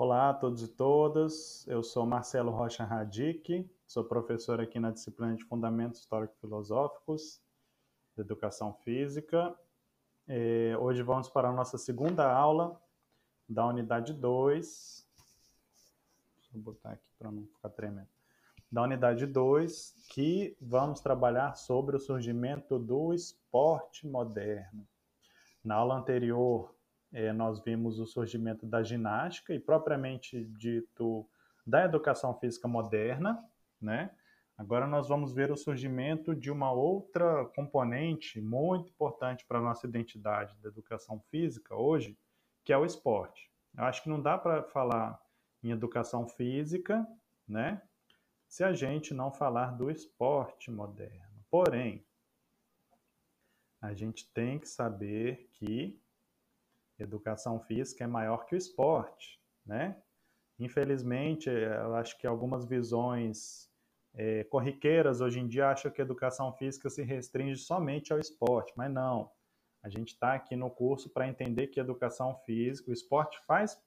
Olá 0.00 0.30
a 0.30 0.34
todos 0.34 0.62
e 0.62 0.68
todas, 0.68 1.66
eu 1.66 1.82
sou 1.82 2.06
Marcelo 2.06 2.52
Rocha 2.52 2.84
Radic, 2.84 3.68
sou 3.84 4.04
professor 4.04 4.60
aqui 4.60 4.78
na 4.78 4.92
disciplina 4.92 5.34
de 5.34 5.42
Fundamentos 5.42 5.98
Histórico-Filosóficos 5.98 7.42
de 8.14 8.20
Educação 8.20 8.72
Física. 8.84 9.58
É, 10.28 10.76
hoje 10.78 11.02
vamos 11.02 11.28
para 11.28 11.48
a 11.48 11.52
nossa 11.52 11.76
segunda 11.76 12.32
aula 12.32 12.80
da 13.48 13.66
unidade 13.66 14.12
2. 14.12 15.04
Deixa 16.36 16.56
eu 16.56 16.60
botar 16.60 16.92
aqui 16.92 17.10
para 17.18 17.32
não 17.32 17.44
ficar 17.48 17.70
tremendo. 17.70 18.06
Da 18.70 18.84
unidade 18.84 19.26
2, 19.26 20.06
que 20.10 20.56
vamos 20.60 21.00
trabalhar 21.00 21.56
sobre 21.56 21.96
o 21.96 22.00
surgimento 22.00 22.78
do 22.78 23.12
esporte 23.12 24.06
moderno. 24.06 24.86
Na 25.64 25.74
aula 25.74 25.96
anterior, 25.96 26.72
é, 27.12 27.32
nós 27.32 27.60
vimos 27.60 27.98
o 27.98 28.06
surgimento 28.06 28.66
da 28.66 28.82
ginástica 28.82 29.54
e 29.54 29.60
propriamente 29.60 30.44
dito 30.44 31.28
da 31.66 31.84
educação 31.84 32.34
física 32.38 32.68
moderna, 32.68 33.42
né? 33.80 34.10
Agora 34.56 34.88
nós 34.88 35.08
vamos 35.08 35.32
ver 35.32 35.52
o 35.52 35.56
surgimento 35.56 36.34
de 36.34 36.50
uma 36.50 36.72
outra 36.72 37.44
componente 37.54 38.40
muito 38.40 38.90
importante 38.90 39.46
para 39.46 39.58
a 39.58 39.62
nossa 39.62 39.86
identidade 39.86 40.56
da 40.60 40.68
educação 40.68 41.20
física 41.30 41.76
hoje, 41.76 42.18
que 42.64 42.72
é 42.72 42.76
o 42.76 42.84
esporte. 42.84 43.52
Eu 43.76 43.84
acho 43.84 44.02
que 44.02 44.08
não 44.08 44.20
dá 44.20 44.36
para 44.36 44.64
falar 44.64 45.20
em 45.62 45.70
educação 45.70 46.26
física, 46.26 47.06
né? 47.46 47.80
Se 48.48 48.64
a 48.64 48.72
gente 48.72 49.14
não 49.14 49.30
falar 49.30 49.76
do 49.76 49.90
esporte 49.90 50.70
moderno. 50.70 51.44
Porém, 51.48 52.04
a 53.80 53.94
gente 53.94 54.28
tem 54.32 54.58
que 54.58 54.68
saber 54.68 55.48
que 55.54 56.00
educação 56.98 57.60
física 57.60 58.04
é 58.04 58.06
maior 58.06 58.46
que 58.46 58.54
o 58.54 58.58
esporte, 58.58 59.40
né? 59.64 60.00
Infelizmente, 60.58 61.48
eu 61.48 61.94
acho 61.94 62.18
que 62.18 62.26
algumas 62.26 62.66
visões 62.66 63.70
é, 64.14 64.42
corriqueiras 64.44 65.20
hoje 65.20 65.38
em 65.38 65.46
dia 65.46 65.70
acham 65.70 65.90
que 65.90 66.00
a 66.00 66.04
educação 66.04 66.52
física 66.54 66.90
se 66.90 67.02
restringe 67.02 67.60
somente 67.60 68.12
ao 68.12 68.18
esporte, 68.18 68.72
mas 68.76 68.92
não. 68.92 69.30
A 69.82 69.88
gente 69.88 70.08
está 70.08 70.34
aqui 70.34 70.56
no 70.56 70.70
curso 70.70 71.08
para 71.08 71.28
entender 71.28 71.68
que 71.68 71.78
a 71.78 71.84
educação 71.84 72.34
física, 72.44 72.90
o 72.90 72.92
esporte 72.92 73.38
faz 73.46 73.80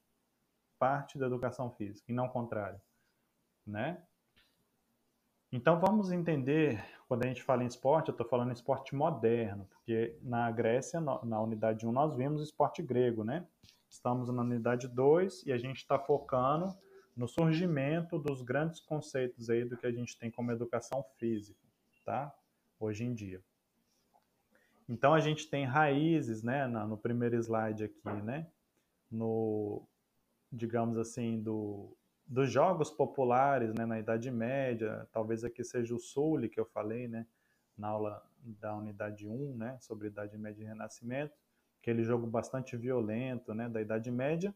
parte 0.79 1.19
da 1.19 1.27
educação 1.27 1.69
física 1.75 2.09
e 2.09 2.15
não 2.15 2.27
o 2.27 2.31
contrário, 2.31 2.81
né? 3.67 4.01
Então 5.53 5.77
vamos 5.81 6.13
entender, 6.13 6.81
quando 7.09 7.23
a 7.23 7.27
gente 7.27 7.43
fala 7.43 7.61
em 7.61 7.67
esporte, 7.67 8.07
eu 8.07 8.13
estou 8.13 8.25
falando 8.25 8.51
em 8.51 8.53
esporte 8.53 8.95
moderno, 8.95 9.67
porque 9.69 10.17
na 10.21 10.49
Grécia, 10.49 11.01
na 11.01 11.41
unidade 11.41 11.85
1, 11.85 11.91
nós 11.91 12.15
vimos 12.15 12.41
esporte 12.41 12.81
grego, 12.81 13.25
né? 13.25 13.45
Estamos 13.89 14.29
na 14.29 14.43
unidade 14.43 14.87
2 14.87 15.45
e 15.45 15.51
a 15.51 15.57
gente 15.57 15.77
está 15.77 15.99
focando 15.99 16.73
no 17.17 17.27
surgimento 17.27 18.17
dos 18.17 18.41
grandes 18.41 18.79
conceitos 18.79 19.49
aí 19.49 19.65
do 19.65 19.75
que 19.75 19.85
a 19.85 19.91
gente 19.91 20.17
tem 20.17 20.31
como 20.31 20.53
educação 20.53 21.03
física, 21.17 21.59
tá? 22.05 22.33
Hoje 22.79 23.03
em 23.03 23.13
dia. 23.13 23.43
Então 24.87 25.13
a 25.13 25.19
gente 25.19 25.49
tem 25.49 25.65
raízes, 25.65 26.43
né, 26.43 26.65
no 26.65 26.97
primeiro 26.97 27.35
slide 27.35 27.83
aqui, 27.83 28.21
né? 28.23 28.47
No, 29.11 29.85
digamos 30.49 30.97
assim, 30.97 31.41
do, 31.41 31.93
dos 32.31 32.49
jogos 32.49 32.89
populares 32.89 33.73
né, 33.73 33.85
na 33.85 33.99
Idade 33.99 34.31
Média, 34.31 35.05
talvez 35.11 35.43
aqui 35.43 35.65
seja 35.65 35.93
o 35.93 35.99
Sully 35.99 36.47
que 36.47 36.57
eu 36.57 36.65
falei, 36.65 37.05
né, 37.05 37.27
na 37.77 37.89
aula 37.89 38.23
da 38.41 38.73
unidade 38.73 39.27
1, 39.27 39.57
né, 39.57 39.77
sobre 39.81 40.07
Idade 40.07 40.37
Média 40.37 40.63
e 40.63 40.65
Renascimento, 40.65 41.37
aquele 41.81 42.05
jogo 42.05 42.25
bastante 42.25 42.77
violento 42.77 43.53
né, 43.53 43.67
da 43.67 43.81
Idade 43.81 44.09
Média. 44.09 44.55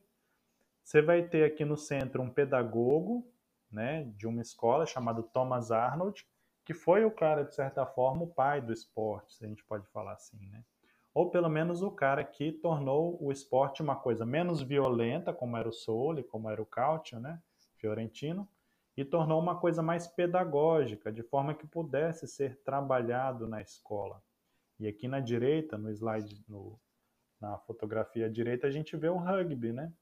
Você 0.86 1.02
vai 1.02 1.28
ter 1.28 1.44
aqui 1.44 1.66
no 1.66 1.76
centro 1.76 2.22
um 2.22 2.30
pedagogo 2.30 3.30
né, 3.70 4.06
de 4.16 4.26
uma 4.26 4.42
escola 4.42 4.86
chamado 4.86 5.22
Thomas 5.22 5.70
Arnold, 5.70 6.26
que 6.64 6.74
foi 6.74 7.04
o 7.04 7.12
cara, 7.12 7.44
de 7.44 7.54
certa 7.54 7.86
forma, 7.86 8.24
o 8.24 8.28
pai 8.28 8.62
do 8.62 8.72
esporte, 8.72 9.34
se 9.34 9.44
a 9.44 9.50
gente 9.50 9.66
pode 9.66 9.86
falar 9.88 10.14
assim, 10.14 10.48
né? 10.48 10.64
Ou 11.14 11.30
pelo 11.30 11.50
menos 11.50 11.82
o 11.82 11.92
cara 11.92 12.24
que 12.24 12.54
tornou 12.54 13.22
o 13.22 13.32
esporte 13.32 13.82
uma 13.82 13.96
coisa 13.96 14.26
menos 14.26 14.62
violenta, 14.62 15.34
como 15.34 15.58
era 15.58 15.68
o 15.68 15.74
Sully, 15.74 16.24
como 16.24 16.50
era 16.50 16.62
o 16.62 16.66
Cautio, 16.66 17.20
né? 17.20 17.42
Fiorentino 17.86 18.50
e 18.98 19.06
tornou 19.06 19.40
uma 19.40 19.60
coisa 19.60 19.84
mais 19.84 20.08
pedagógica, 20.08 21.12
de 21.12 21.22
forma 21.22 21.54
que 21.54 21.68
pudesse 21.68 22.28
ser 22.28 22.58
trabalhado 22.64 23.48
na 23.48 23.62
escola. 23.62 24.24
E 24.80 24.88
aqui 24.88 25.08
na 25.08 25.20
direita, 25.20 25.78
no 25.78 25.92
slide, 25.92 26.44
no, 26.48 26.80
na 27.40 27.58
fotografia 27.60 28.26
à 28.26 28.30
direita, 28.30 28.66
a 28.68 28.72
gente 28.72 28.98
vê 28.98 29.10
o 29.10 29.18
rugby, 29.18 29.72
né? 29.72 29.94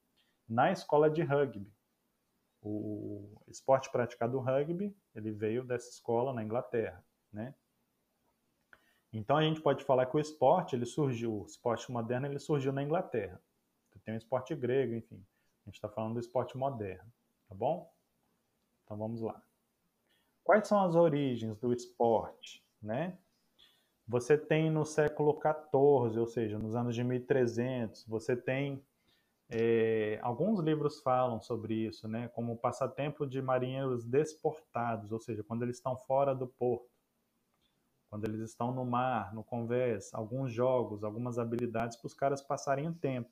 Na 0.48 0.72
escola 0.72 1.10
de 1.10 1.22
rugby. 1.22 1.70
O 2.62 3.42
esporte 3.48 3.90
praticado 3.90 4.38
rugby, 4.38 4.96
ele 5.14 5.30
veio 5.30 5.62
dessa 5.64 5.90
escola 5.90 6.32
na 6.32 6.42
Inglaterra, 6.42 7.04
né? 7.32 7.54
Então 9.12 9.36
a 9.36 9.42
gente 9.42 9.60
pode 9.60 9.84
falar 9.84 10.06
que 10.06 10.16
o 10.16 10.20
esporte, 10.20 10.74
ele 10.74 10.86
surgiu, 10.86 11.42
o 11.42 11.46
esporte 11.46 11.90
moderno, 11.92 12.26
ele 12.26 12.38
surgiu 12.38 12.72
na 12.72 12.82
Inglaterra. 12.82 13.40
Tem 14.04 14.14
o 14.14 14.18
esporte 14.18 14.54
grego, 14.54 14.94
enfim. 14.94 15.24
A 15.62 15.68
gente 15.68 15.76
está 15.76 15.88
falando 15.88 16.14
do 16.14 16.20
esporte 16.20 16.56
moderno 16.56 17.10
tá 17.54 17.58
bom? 17.58 17.90
Então 18.84 18.96
vamos 18.96 19.20
lá. 19.20 19.40
Quais 20.42 20.66
são 20.66 20.84
as 20.84 20.94
origens 20.94 21.56
do 21.58 21.72
esporte, 21.72 22.62
né? 22.82 23.16
Você 24.06 24.36
tem 24.36 24.70
no 24.70 24.84
século 24.84 25.40
XIV, 25.40 26.18
ou 26.18 26.26
seja, 26.26 26.58
nos 26.58 26.74
anos 26.74 26.94
de 26.94 27.02
1300, 27.02 28.04
você 28.06 28.36
tem 28.36 28.84
é, 29.48 30.18
alguns 30.20 30.60
livros 30.60 31.00
falam 31.00 31.40
sobre 31.40 31.74
isso, 31.74 32.06
né? 32.06 32.28
Como 32.28 32.52
o 32.52 32.58
passatempo 32.58 33.26
de 33.26 33.40
marinheiros 33.40 34.04
desportados, 34.04 35.12
ou 35.12 35.20
seja, 35.20 35.42
quando 35.42 35.62
eles 35.62 35.76
estão 35.76 35.96
fora 35.96 36.34
do 36.34 36.46
porto, 36.46 36.90
quando 38.10 38.24
eles 38.26 38.40
estão 38.40 38.72
no 38.72 38.84
mar, 38.84 39.32
no 39.32 39.42
convés, 39.42 40.12
alguns 40.12 40.52
jogos, 40.52 41.02
algumas 41.02 41.38
habilidades 41.38 41.96
para 41.96 42.06
os 42.06 42.14
caras 42.14 42.42
passarem 42.42 42.88
o 42.88 42.94
tempo, 42.94 43.30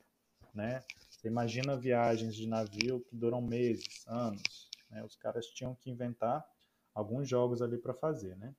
né? 0.53 0.83
Você 1.09 1.27
imagina 1.27 1.75
viagens 1.75 2.35
de 2.35 2.47
navio 2.47 3.01
que 3.01 3.15
duram 3.15 3.41
meses, 3.41 4.05
anos. 4.07 4.69
Né? 4.89 5.03
Os 5.03 5.15
caras 5.15 5.47
tinham 5.47 5.73
que 5.75 5.89
inventar 5.89 6.45
alguns 6.93 7.27
jogos 7.27 7.61
ali 7.61 7.77
para 7.77 7.93
fazer, 7.93 8.35
né? 8.37 8.53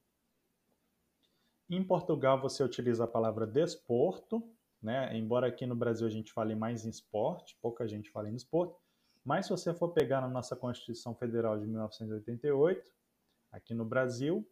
Em 1.71 1.83
Portugal 1.83 2.41
você 2.41 2.63
utiliza 2.63 3.05
a 3.05 3.09
palavra 3.09 3.47
desporto, 3.47 4.43
né? 4.83 5.17
Embora 5.17 5.47
aqui 5.47 5.67
no 5.67 5.75
Brasil 5.75 6.07
a 6.07 6.11
gente 6.11 6.33
fale 6.33 6.55
mais 6.55 6.85
em 6.85 6.91
esporte, 6.91 7.57
pouca 7.61 7.87
gente 7.89 8.11
fala 8.11 8.29
em 8.29 8.35
esporte, 8.35 8.77
mas 9.25 9.47
se 9.47 9.51
você 9.51 9.73
for 9.73 9.89
pegar 9.89 10.21
na 10.21 10.29
nossa 10.29 10.55
Constituição 10.55 11.15
Federal 11.15 11.59
de 11.59 11.67
1988, 11.67 12.93
aqui 13.51 13.73
no 13.73 13.85
Brasil, 13.85 14.47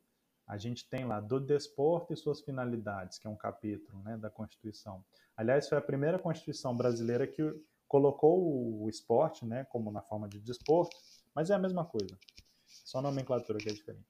a 0.46 0.58
gente 0.58 0.88
tem 0.88 1.04
lá 1.04 1.20
do 1.20 1.40
desporto 1.40 2.12
e 2.12 2.16
suas 2.16 2.40
finalidades, 2.40 3.18
que 3.18 3.26
é 3.26 3.30
um 3.30 3.36
capítulo 3.36 4.02
né, 4.02 4.16
da 4.16 4.28
Constituição. 4.30 5.04
Aliás, 5.36 5.68
foi 5.68 5.78
a 5.78 5.82
primeira 5.82 6.18
Constituição 6.18 6.76
brasileira 6.76 7.26
que 7.26 7.42
colocou 7.88 8.82
o 8.82 8.88
esporte, 8.88 9.44
né, 9.44 9.64
como 9.64 9.90
na 9.90 10.00
forma 10.02 10.28
de 10.28 10.40
desporto, 10.40 10.96
mas 11.34 11.50
é 11.50 11.54
a 11.54 11.58
mesma 11.58 11.84
coisa, 11.84 12.18
só 12.66 12.98
a 12.98 13.02
nomenclatura 13.02 13.58
que 13.58 13.68
é 13.68 13.72
diferente. 13.72 14.08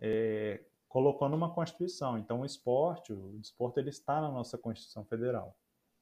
É, 0.00 0.64
colocou 0.88 1.28
numa 1.28 1.52
Constituição, 1.52 2.18
então 2.18 2.40
o 2.40 2.46
esporte, 2.46 3.12
o 3.12 3.38
desporto, 3.38 3.78
ele 3.78 3.90
está 3.90 4.20
na 4.20 4.30
nossa 4.30 4.58
Constituição 4.58 5.04
Federal, 5.04 5.56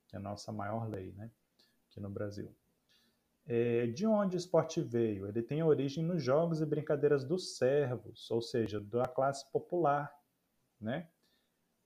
que 0.08 0.16
é 0.16 0.18
a 0.18 0.22
nossa 0.22 0.52
maior 0.52 0.88
lei, 0.88 1.12
né, 1.12 1.30
aqui 1.88 2.00
no 2.00 2.10
Brasil. 2.10 2.54
É, 3.46 3.86
de 3.88 4.06
onde 4.06 4.36
o 4.36 4.38
esporte 4.38 4.80
veio? 4.80 5.26
Ele 5.26 5.42
tem 5.42 5.62
origem 5.62 6.04
nos 6.04 6.22
jogos 6.22 6.60
e 6.60 6.66
brincadeiras 6.66 7.24
dos 7.24 7.56
servos, 7.56 8.30
ou 8.30 8.40
seja, 8.40 8.80
da 8.80 9.06
classe 9.06 9.50
popular, 9.50 10.12
né? 10.80 11.08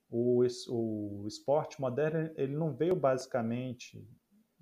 O, 0.09 0.43
o 0.69 1.27
esporte 1.27 1.81
moderno 1.81 2.31
ele 2.35 2.55
não 2.55 2.73
veio 2.75 2.95
basicamente 2.95 4.07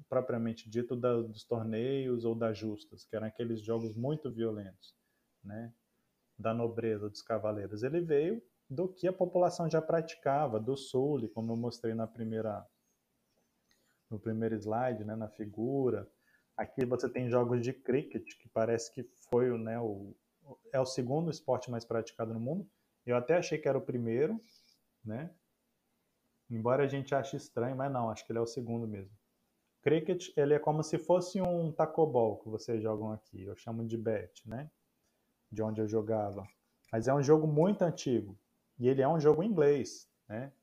propriamente 0.07 0.69
dito 0.69 0.95
da, 0.95 1.21
dos 1.21 1.43
torneios 1.43 2.23
ou 2.23 2.35
das 2.35 2.57
justas, 2.57 3.03
que 3.03 3.15
eram 3.15 3.27
aqueles 3.27 3.61
jogos 3.61 3.93
muito 3.93 4.31
violentos, 4.31 4.95
né? 5.43 5.73
da 6.37 6.53
nobreza 6.53 7.09
dos 7.09 7.21
cavaleiros. 7.21 7.83
Ele 7.83 8.01
veio 8.01 8.41
do 8.69 8.87
que 8.87 9.07
a 9.07 9.13
população 9.13 9.69
já 9.69 9.81
praticava, 9.81 10.59
do 10.59 10.75
sul, 10.75 11.27
como 11.29 11.51
eu 11.51 11.57
mostrei 11.57 11.93
na 11.93 12.07
primeira 12.07 12.65
no 14.09 14.19
primeiro 14.19 14.55
slide, 14.55 15.03
né, 15.03 15.15
na 15.15 15.27
figura. 15.27 16.07
Aqui 16.55 16.85
você 16.85 17.09
tem 17.09 17.29
jogos 17.29 17.61
de 17.61 17.73
cricket, 17.73 18.35
que 18.37 18.47
parece 18.49 18.91
que 18.93 19.03
foi 19.29 19.57
né, 19.57 19.79
o, 19.79 20.15
é 20.71 20.79
o 20.79 20.85
segundo 20.85 21.31
esporte 21.31 21.71
mais 21.71 21.83
praticado 21.83 22.33
no 22.33 22.39
mundo. 22.39 22.69
Eu 23.05 23.17
até 23.17 23.35
achei 23.35 23.57
que 23.57 23.67
era 23.67 23.77
o 23.77 23.81
primeiro, 23.81 24.39
né? 25.03 25.33
Embora 26.49 26.83
a 26.83 26.87
gente 26.87 27.15
ache 27.15 27.35
estranho, 27.35 27.75
mas 27.75 27.91
não, 27.91 28.09
acho 28.09 28.25
que 28.25 28.31
ele 28.31 28.39
é 28.39 28.41
o 28.41 28.45
segundo 28.45 28.87
mesmo. 28.87 29.11
Cricket, 29.81 30.29
ele 30.37 30.53
é 30.53 30.59
como 30.59 30.83
se 30.83 30.97
fosse 30.97 31.41
um 31.41 31.71
tacobol 31.71 32.37
que 32.37 32.47
vocês 32.47 32.81
jogam 32.81 33.11
aqui. 33.11 33.43
Eu 33.43 33.55
chamo 33.55 33.85
de 33.85 33.97
bet, 33.97 34.47
né? 34.47 34.71
De 35.51 35.61
onde 35.61 35.81
eu 35.81 35.87
jogava. 35.87 36.47
Mas 36.91 37.07
é 37.07 37.13
um 37.13 37.23
jogo 37.23 37.47
muito 37.47 37.81
antigo. 37.81 38.37
E 38.79 38.87
ele 38.87 39.01
é 39.01 39.07
um 39.07 39.19
jogo 39.19 39.43
inglês, 39.43 40.09
né? 40.27 40.53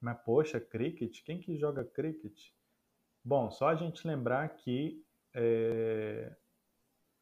Mas, 0.00 0.18
poxa, 0.24 0.60
cricket? 0.60 1.22
Quem 1.22 1.38
que 1.38 1.56
joga 1.56 1.84
cricket? 1.84 2.50
Bom, 3.24 3.50
só 3.50 3.68
a 3.68 3.74
gente 3.74 4.06
lembrar 4.06 4.48
que 4.48 5.04
é, 5.34 6.34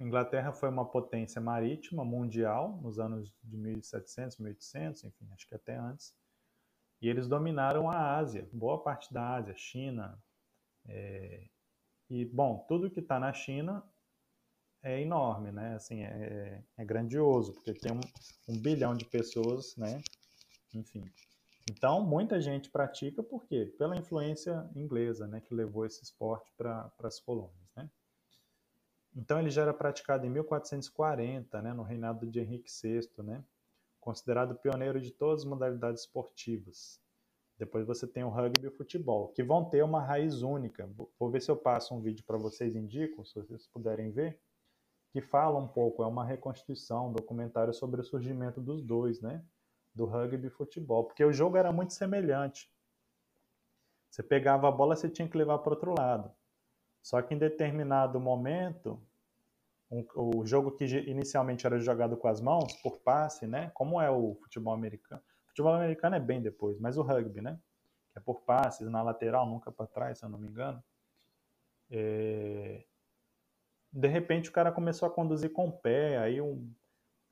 Inglaterra 0.00 0.52
foi 0.52 0.68
uma 0.68 0.84
potência 0.84 1.40
marítima 1.40 2.04
mundial 2.04 2.80
nos 2.82 2.98
anos 2.98 3.32
de 3.42 3.56
1700, 3.56 4.38
1800, 4.38 5.04
enfim, 5.04 5.28
acho 5.32 5.46
que 5.46 5.54
até 5.54 5.76
antes. 5.76 6.14
E 7.02 7.08
eles 7.08 7.28
dominaram 7.28 7.90
a 7.90 8.16
Ásia, 8.16 8.48
boa 8.52 8.82
parte 8.82 9.12
da 9.12 9.34
Ásia, 9.36 9.54
China. 9.54 10.18
É, 10.86 11.46
e, 12.08 12.24
bom, 12.24 12.64
tudo 12.68 12.90
que 12.90 13.00
está 13.00 13.18
na 13.18 13.32
China 13.32 13.82
é 14.82 15.00
enorme, 15.00 15.52
né? 15.52 15.74
Assim, 15.74 16.02
é, 16.02 16.62
é 16.76 16.84
grandioso, 16.84 17.52
porque 17.52 17.74
tem 17.74 17.92
um, 17.92 18.00
um, 18.48 18.60
bilhão 18.60 18.94
de 18.94 19.04
pessoas, 19.04 19.76
né? 19.76 20.02
Enfim. 20.74 21.04
Então, 21.70 22.04
muita 22.04 22.40
gente 22.40 22.68
pratica, 22.68 23.22
por 23.22 23.46
quê? 23.46 23.72
Pela 23.78 23.96
influência 23.96 24.68
inglesa, 24.74 25.28
né? 25.28 25.40
Que 25.40 25.54
levou 25.54 25.86
esse 25.86 26.02
esporte 26.02 26.52
para 26.56 26.92
as 27.04 27.20
colônias, 27.20 27.70
né? 27.76 27.88
Então, 29.14 29.38
ele 29.38 29.50
já 29.50 29.62
era 29.62 29.72
praticado 29.72 30.26
em 30.26 30.30
1440, 30.30 31.62
né? 31.62 31.72
No 31.72 31.84
reinado 31.84 32.26
de 32.26 32.40
Henrique 32.40 32.68
VI, 32.68 33.08
né? 33.22 33.44
Considerado 34.00 34.56
pioneiro 34.56 35.00
de 35.00 35.12
todas 35.12 35.42
as 35.42 35.48
modalidades 35.48 36.00
esportivas. 36.02 37.00
Depois 37.56 37.86
você 37.86 38.04
tem 38.04 38.24
o 38.24 38.30
rugby 38.30 38.64
e 38.64 38.68
o 38.68 38.76
futebol, 38.76 39.28
que 39.28 39.44
vão 39.44 39.64
ter 39.64 39.84
uma 39.84 40.02
raiz 40.02 40.42
única. 40.42 40.90
Vou 41.16 41.30
ver 41.30 41.40
se 41.40 41.52
eu 41.52 41.56
passo 41.56 41.94
um 41.94 42.00
vídeo 42.00 42.24
para 42.24 42.36
vocês, 42.36 42.74
indico, 42.74 43.24
se 43.24 43.34
vocês 43.34 43.68
puderem 43.68 44.10
ver 44.10 44.40
que 45.12 45.20
fala 45.20 45.58
um 45.58 45.68
pouco, 45.68 46.02
é 46.02 46.06
uma 46.06 46.24
reconstituição, 46.24 47.10
um 47.10 47.12
documentário 47.12 47.72
sobre 47.74 48.00
o 48.00 48.04
surgimento 48.04 48.60
dos 48.60 48.82
dois, 48.82 49.20
né? 49.20 49.44
Do 49.94 50.06
rugby 50.06 50.46
e 50.46 50.50
futebol, 50.50 51.04
porque 51.04 51.24
o 51.24 51.32
jogo 51.32 51.56
era 51.56 51.72
muito 51.72 51.92
semelhante. 51.92 52.70
Você 54.10 54.22
pegava 54.22 54.68
a 54.68 54.72
bola, 54.72 54.96
você 54.96 55.08
tinha 55.08 55.28
que 55.28 55.36
levar 55.36 55.58
para 55.58 55.72
outro 55.72 55.94
lado. 55.96 56.32
Só 57.02 57.20
que 57.22 57.34
em 57.34 57.38
determinado 57.38 58.20
momento, 58.20 59.00
um, 59.90 60.04
o 60.14 60.46
jogo 60.46 60.72
que 60.72 60.84
inicialmente 60.84 61.66
era 61.66 61.78
jogado 61.78 62.16
com 62.16 62.28
as 62.28 62.40
mãos, 62.40 62.74
por 62.82 62.98
passe, 62.98 63.46
né? 63.46 63.70
Como 63.74 64.00
é 64.00 64.10
o 64.10 64.36
futebol 64.42 64.74
americano. 64.74 65.22
O 65.44 65.48
futebol 65.48 65.74
americano 65.74 66.16
é 66.16 66.20
bem 66.20 66.40
depois, 66.40 66.78
mas 66.78 66.96
o 66.96 67.02
rugby, 67.02 67.40
né? 67.40 67.58
Que 68.12 68.18
é 68.18 68.22
por 68.22 68.42
passes, 68.42 68.88
na 68.88 69.02
lateral, 69.02 69.46
nunca 69.46 69.70
para 69.72 69.86
trás, 69.86 70.18
se 70.18 70.24
eu 70.24 70.28
não 70.28 70.38
me 70.38 70.48
engano. 70.48 70.82
É, 71.90 72.84
de 73.92 74.08
repente 74.08 74.48
o 74.48 74.52
cara 74.52 74.70
começou 74.70 75.08
a 75.08 75.10
conduzir 75.10 75.52
com 75.52 75.68
o 75.68 75.72
pé, 75.72 76.18
aí 76.18 76.40
um, 76.40 76.72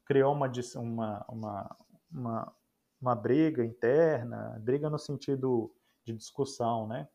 criou 0.05 0.33
uma, 0.33 0.51
uma, 0.77 1.27
uma, 1.29 1.77
uma, 2.11 2.53
uma 3.01 3.15
briga 3.15 3.65
interna, 3.65 4.59
briga 4.61 4.89
no 4.91 4.99
sentido 4.99 5.73
de 6.05 6.13
discussão, 6.13 6.87
né? 6.87 7.09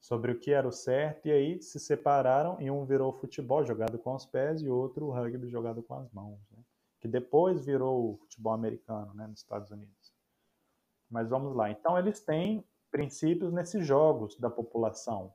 Sobre 0.00 0.30
o 0.32 0.38
que 0.38 0.52
era 0.52 0.66
o 0.66 0.72
certo, 0.72 1.26
e 1.26 1.32
aí 1.32 1.60
se 1.60 1.80
separaram 1.80 2.60
e 2.60 2.70
um 2.70 2.84
virou 2.84 3.12
futebol 3.12 3.64
jogado 3.64 3.98
com 3.98 4.14
os 4.14 4.24
pés 4.24 4.62
e 4.62 4.68
outro 4.68 5.10
rugby 5.10 5.48
jogado 5.48 5.82
com 5.82 5.94
as 5.94 6.08
mãos, 6.12 6.38
né? 6.52 6.62
que 7.00 7.08
depois 7.08 7.64
virou 7.64 8.12
o 8.12 8.16
futebol 8.18 8.52
americano 8.52 9.12
né, 9.14 9.26
nos 9.26 9.40
Estados 9.40 9.70
Unidos. 9.70 10.14
Mas 11.10 11.28
vamos 11.28 11.54
lá. 11.54 11.70
Então 11.70 11.98
eles 11.98 12.20
têm 12.20 12.64
princípios 12.90 13.52
nesses 13.52 13.86
jogos 13.86 14.36
da 14.38 14.50
população. 14.50 15.32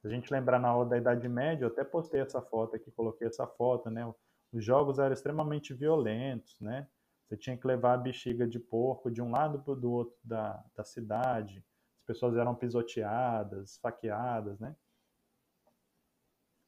Se 0.00 0.06
a 0.06 0.10
gente 0.10 0.32
lembrar 0.32 0.58
na 0.58 0.74
hora 0.74 0.88
da 0.88 0.98
Idade 0.98 1.28
Média, 1.28 1.64
eu 1.64 1.68
até 1.68 1.84
postei 1.84 2.20
essa 2.20 2.40
foto 2.40 2.76
aqui, 2.76 2.90
coloquei 2.90 3.28
essa 3.28 3.46
foto, 3.46 3.90
né? 3.90 4.12
Os 4.52 4.64
jogos 4.64 4.98
eram 4.98 5.12
extremamente 5.12 5.72
violentos, 5.72 6.60
né? 6.60 6.88
Você 7.32 7.36
tinha 7.38 7.56
que 7.56 7.66
levar 7.66 7.94
a 7.94 7.96
bexiga 7.96 8.46
de 8.46 8.58
porco 8.58 9.10
de 9.10 9.22
um 9.22 9.30
lado 9.30 9.58
para 9.58 9.72
o 9.72 9.90
outro 9.90 10.18
da, 10.22 10.62
da 10.76 10.84
cidade. 10.84 11.64
As 12.00 12.04
pessoas 12.04 12.36
eram 12.36 12.54
pisoteadas, 12.54 13.70
esfaqueadas, 13.70 14.60
né? 14.60 14.76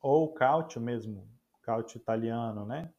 Ou 0.00 0.24
o 0.24 0.32
cálcio 0.32 0.80
mesmo, 0.80 1.28
cálcio 1.60 1.98
italiano, 1.98 2.64
né? 2.64 2.90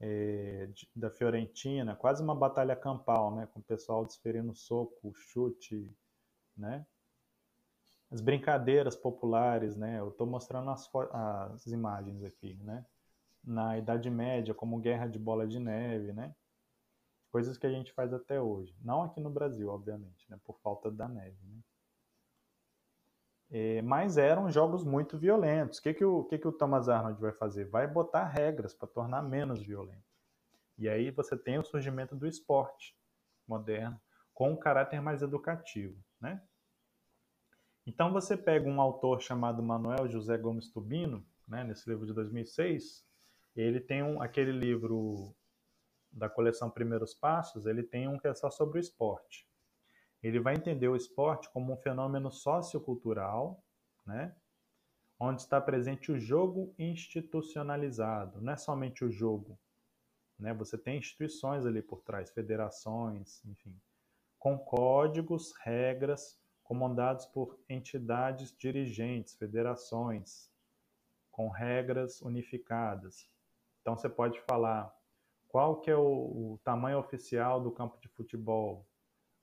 É, 0.00 0.70
da 0.96 1.10
Fiorentina, 1.10 1.94
quase 1.94 2.22
uma 2.22 2.34
batalha 2.34 2.74
campal, 2.74 3.34
né? 3.34 3.46
Com 3.52 3.60
o 3.60 3.64
pessoal 3.64 4.06
desferindo 4.06 4.54
soco, 4.54 5.12
chute, 5.12 5.94
né? 6.56 6.86
as 8.10 8.22
brincadeiras 8.22 8.96
populares, 8.96 9.76
né? 9.76 10.00
Eu 10.00 10.08
estou 10.08 10.26
mostrando 10.26 10.70
as, 10.70 10.90
as 11.12 11.66
imagens 11.66 12.24
aqui, 12.24 12.54
né? 12.62 12.86
Na 13.44 13.76
Idade 13.76 14.08
Média, 14.08 14.54
como 14.54 14.80
guerra 14.80 15.06
de 15.08 15.18
bola 15.18 15.46
de 15.46 15.58
neve, 15.58 16.14
né? 16.14 16.34
Coisas 17.32 17.56
que 17.56 17.66
a 17.66 17.70
gente 17.70 17.92
faz 17.92 18.12
até 18.12 18.40
hoje. 18.40 18.76
Não 18.80 19.02
aqui 19.02 19.18
no 19.18 19.30
Brasil, 19.30 19.68
obviamente, 19.70 20.30
né? 20.30 20.38
Por 20.44 20.60
falta 20.60 20.90
da 20.90 21.08
neve, 21.08 21.38
né? 21.44 21.60
É, 23.50 23.82
mas 23.82 24.18
eram 24.18 24.50
jogos 24.50 24.84
muito 24.84 25.18
violentos. 25.18 25.78
O 25.78 25.82
que, 25.82 25.94
que, 25.94 26.04
o, 26.04 26.24
que, 26.24 26.38
que 26.38 26.46
o 26.46 26.52
Thomas 26.52 26.90
Arnold 26.90 27.20
vai 27.20 27.32
fazer? 27.32 27.64
Vai 27.64 27.86
botar 27.86 28.26
regras 28.26 28.74
para 28.74 28.86
tornar 28.86 29.22
menos 29.22 29.62
violento. 29.62 30.04
E 30.78 30.88
aí 30.88 31.10
você 31.10 31.36
tem 31.36 31.58
o 31.58 31.64
surgimento 31.64 32.14
do 32.14 32.26
esporte 32.26 32.94
moderno 33.48 33.98
com 34.34 34.52
um 34.52 34.56
caráter 34.56 35.00
mais 35.00 35.22
educativo, 35.22 35.98
né? 36.20 36.42
Então 37.86 38.12
você 38.12 38.36
pega 38.36 38.68
um 38.68 38.80
autor 38.80 39.20
chamado 39.22 39.62
Manuel 39.62 40.08
José 40.08 40.36
Gomes 40.38 40.70
Tubino, 40.70 41.26
né, 41.48 41.64
nesse 41.64 41.88
livro 41.88 42.06
de 42.06 42.12
2006, 42.12 43.04
ele 43.56 43.80
tem 43.80 44.02
um, 44.02 44.22
aquele 44.22 44.52
livro 44.52 45.34
da 46.12 46.28
coleção 46.28 46.70
Primeiros 46.70 47.14
Passos, 47.14 47.66
ele 47.66 47.82
tem 47.82 48.06
um 48.06 48.18
que 48.18 48.28
é 48.28 48.34
só 48.34 48.50
sobre 48.50 48.78
o 48.78 48.80
esporte. 48.80 49.48
Ele 50.22 50.38
vai 50.38 50.54
entender 50.54 50.88
o 50.88 50.96
esporte 50.96 51.50
como 51.50 51.72
um 51.72 51.76
fenômeno 51.76 52.30
sociocultural, 52.30 53.64
né, 54.06 54.36
onde 55.18 55.42
está 55.42 55.60
presente 55.60 56.12
o 56.12 56.18
jogo 56.18 56.74
institucionalizado, 56.78 58.40
não 58.40 58.52
é 58.52 58.56
somente 58.56 59.04
o 59.04 59.10
jogo, 59.10 59.58
né, 60.38 60.52
você 60.52 60.76
tem 60.76 60.98
instituições 60.98 61.64
ali 61.64 61.80
por 61.80 62.02
trás, 62.02 62.30
federações, 62.30 63.44
enfim, 63.44 63.80
com 64.38 64.58
códigos, 64.58 65.52
regras, 65.62 66.40
comandados 66.62 67.26
por 67.26 67.58
entidades 67.68 68.54
dirigentes, 68.56 69.34
federações, 69.34 70.50
com 71.30 71.48
regras 71.48 72.20
unificadas. 72.20 73.28
Então 73.80 73.96
você 73.96 74.08
pode 74.08 74.40
falar 74.42 74.94
qual 75.52 75.80
que 75.80 75.90
é 75.90 75.96
o, 75.96 76.00
o 76.54 76.60
tamanho 76.64 76.98
oficial 76.98 77.60
do 77.60 77.70
campo 77.70 78.00
de 78.00 78.08
futebol. 78.08 78.88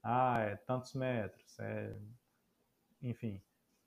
Ah, 0.04 0.40
é 0.40 0.56
tantos 0.56 0.96
metros. 0.96 1.60
É... 1.60 1.96
Enfim, 3.02 3.42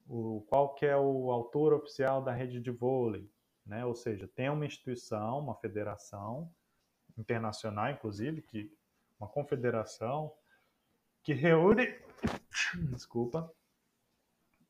o, 0.08 0.40
qual 0.48 0.74
que 0.74 0.86
é 0.86 0.96
o 0.96 1.30
altura 1.32 1.76
oficial 1.76 2.22
da 2.22 2.32
rede 2.32 2.60
de 2.60 2.70
vôlei. 2.70 3.28
Né? 3.66 3.84
Ou 3.84 3.94
seja, 3.94 4.28
tem 4.28 4.48
uma 4.48 4.64
instituição, 4.64 5.40
uma 5.40 5.56
federação 5.56 6.48
internacional, 7.18 7.90
inclusive, 7.90 8.40
que 8.40 8.72
uma 9.18 9.28
confederação 9.28 10.32
que 11.24 11.32
reúne 11.32 11.86
desculpa, 12.92 13.52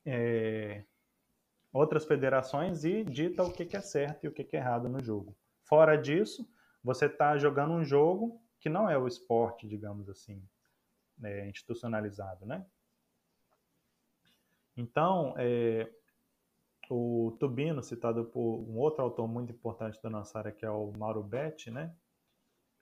é, 0.07 0.85
outras 1.71 2.07
federações 2.07 2.85
e 2.85 3.05
dita 3.05 3.43
o 3.43 3.53
que, 3.53 3.77
é 3.77 3.81
certo 3.81 4.25
e 4.25 4.29
o 4.29 4.33
que, 4.33 4.49
é 4.57 4.59
errado 4.59 4.89
no 4.89 5.03
jogo. 5.05 5.37
Fora 5.65 5.97
disso, 5.97 6.49
você 6.83 7.07
está 7.07 7.37
jogando 7.39 7.73
um 7.73 7.85
jogo 7.85 8.41
que 8.59 8.69
não 8.69 8.89
é 8.89 8.97
o 8.97 9.07
esporte, 9.07 9.67
digamos 9.67 10.09
assim, 10.09 10.43
é, 11.23 11.49
institucionalizado, 11.49 12.47
né? 12.47 12.65
Então, 14.77 15.35
é, 15.37 15.91
o 16.89 17.37
Tubino, 17.39 17.83
citado 17.83 18.25
por 18.25 18.61
um 18.61 18.79
outro 18.79 19.03
autor 19.03 19.27
muito 19.29 19.53
importante 19.53 20.01
da 20.03 20.11
nossa 20.11 20.39
área, 20.39 20.53
que 20.53 20.65
é 20.65 20.71
o 20.71 20.93
Mauro 20.97 21.23
Betti, 21.23 21.71
né? 21.71 21.95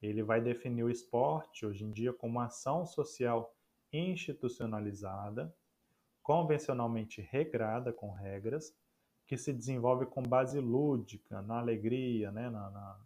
Ele 0.02 0.23
vai 0.23 0.40
definir 0.40 0.83
o 0.83 0.90
esporte, 0.90 1.66
hoje 1.66 1.85
em 1.85 1.90
dia, 1.90 2.12
como 2.12 2.40
ação 2.40 2.87
social 2.87 3.54
institucionalizada, 3.92 5.54
convencionalmente 6.23 7.21
regrada 7.21 7.92
com 7.92 8.12
regras, 8.12 8.75
que 9.26 9.37
se 9.37 9.52
desenvolve 9.52 10.07
com 10.07 10.23
base 10.23 10.59
lúdica, 10.59 11.42
na 11.42 11.59
alegria, 11.59 12.33
né, 12.33 12.50
na, 12.50 12.71
na, 12.71 13.00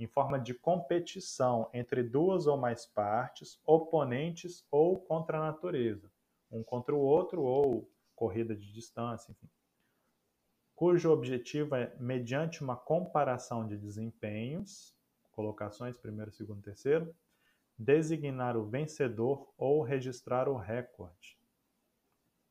em 0.00 0.06
forma 0.06 0.40
de 0.40 0.54
competição 0.54 1.68
entre 1.74 2.02
duas 2.02 2.46
ou 2.46 2.56
mais 2.56 2.86
partes, 2.86 3.60
oponentes 3.66 4.66
ou 4.70 4.98
contra 4.98 5.36
a 5.36 5.52
natureza, 5.52 6.10
um 6.50 6.62
contra 6.64 6.94
o 6.94 6.98
outro 6.98 7.42
ou 7.42 7.86
corrida 8.16 8.56
de 8.56 8.72
distância, 8.72 9.30
enfim, 9.30 9.48
cujo 10.74 11.10
objetivo 11.10 11.74
é, 11.74 11.94
mediante 12.00 12.64
uma 12.64 12.76
comparação 12.76 13.66
de 13.66 13.76
desempenhos, 13.76 14.96
colocações 15.32 15.98
primeiro, 15.98 16.32
segundo, 16.32 16.62
terceiro, 16.62 17.14
designar 17.78 18.56
o 18.56 18.64
vencedor 18.64 19.52
ou 19.58 19.82
registrar 19.82 20.48
o 20.48 20.56
recorde. 20.56 21.38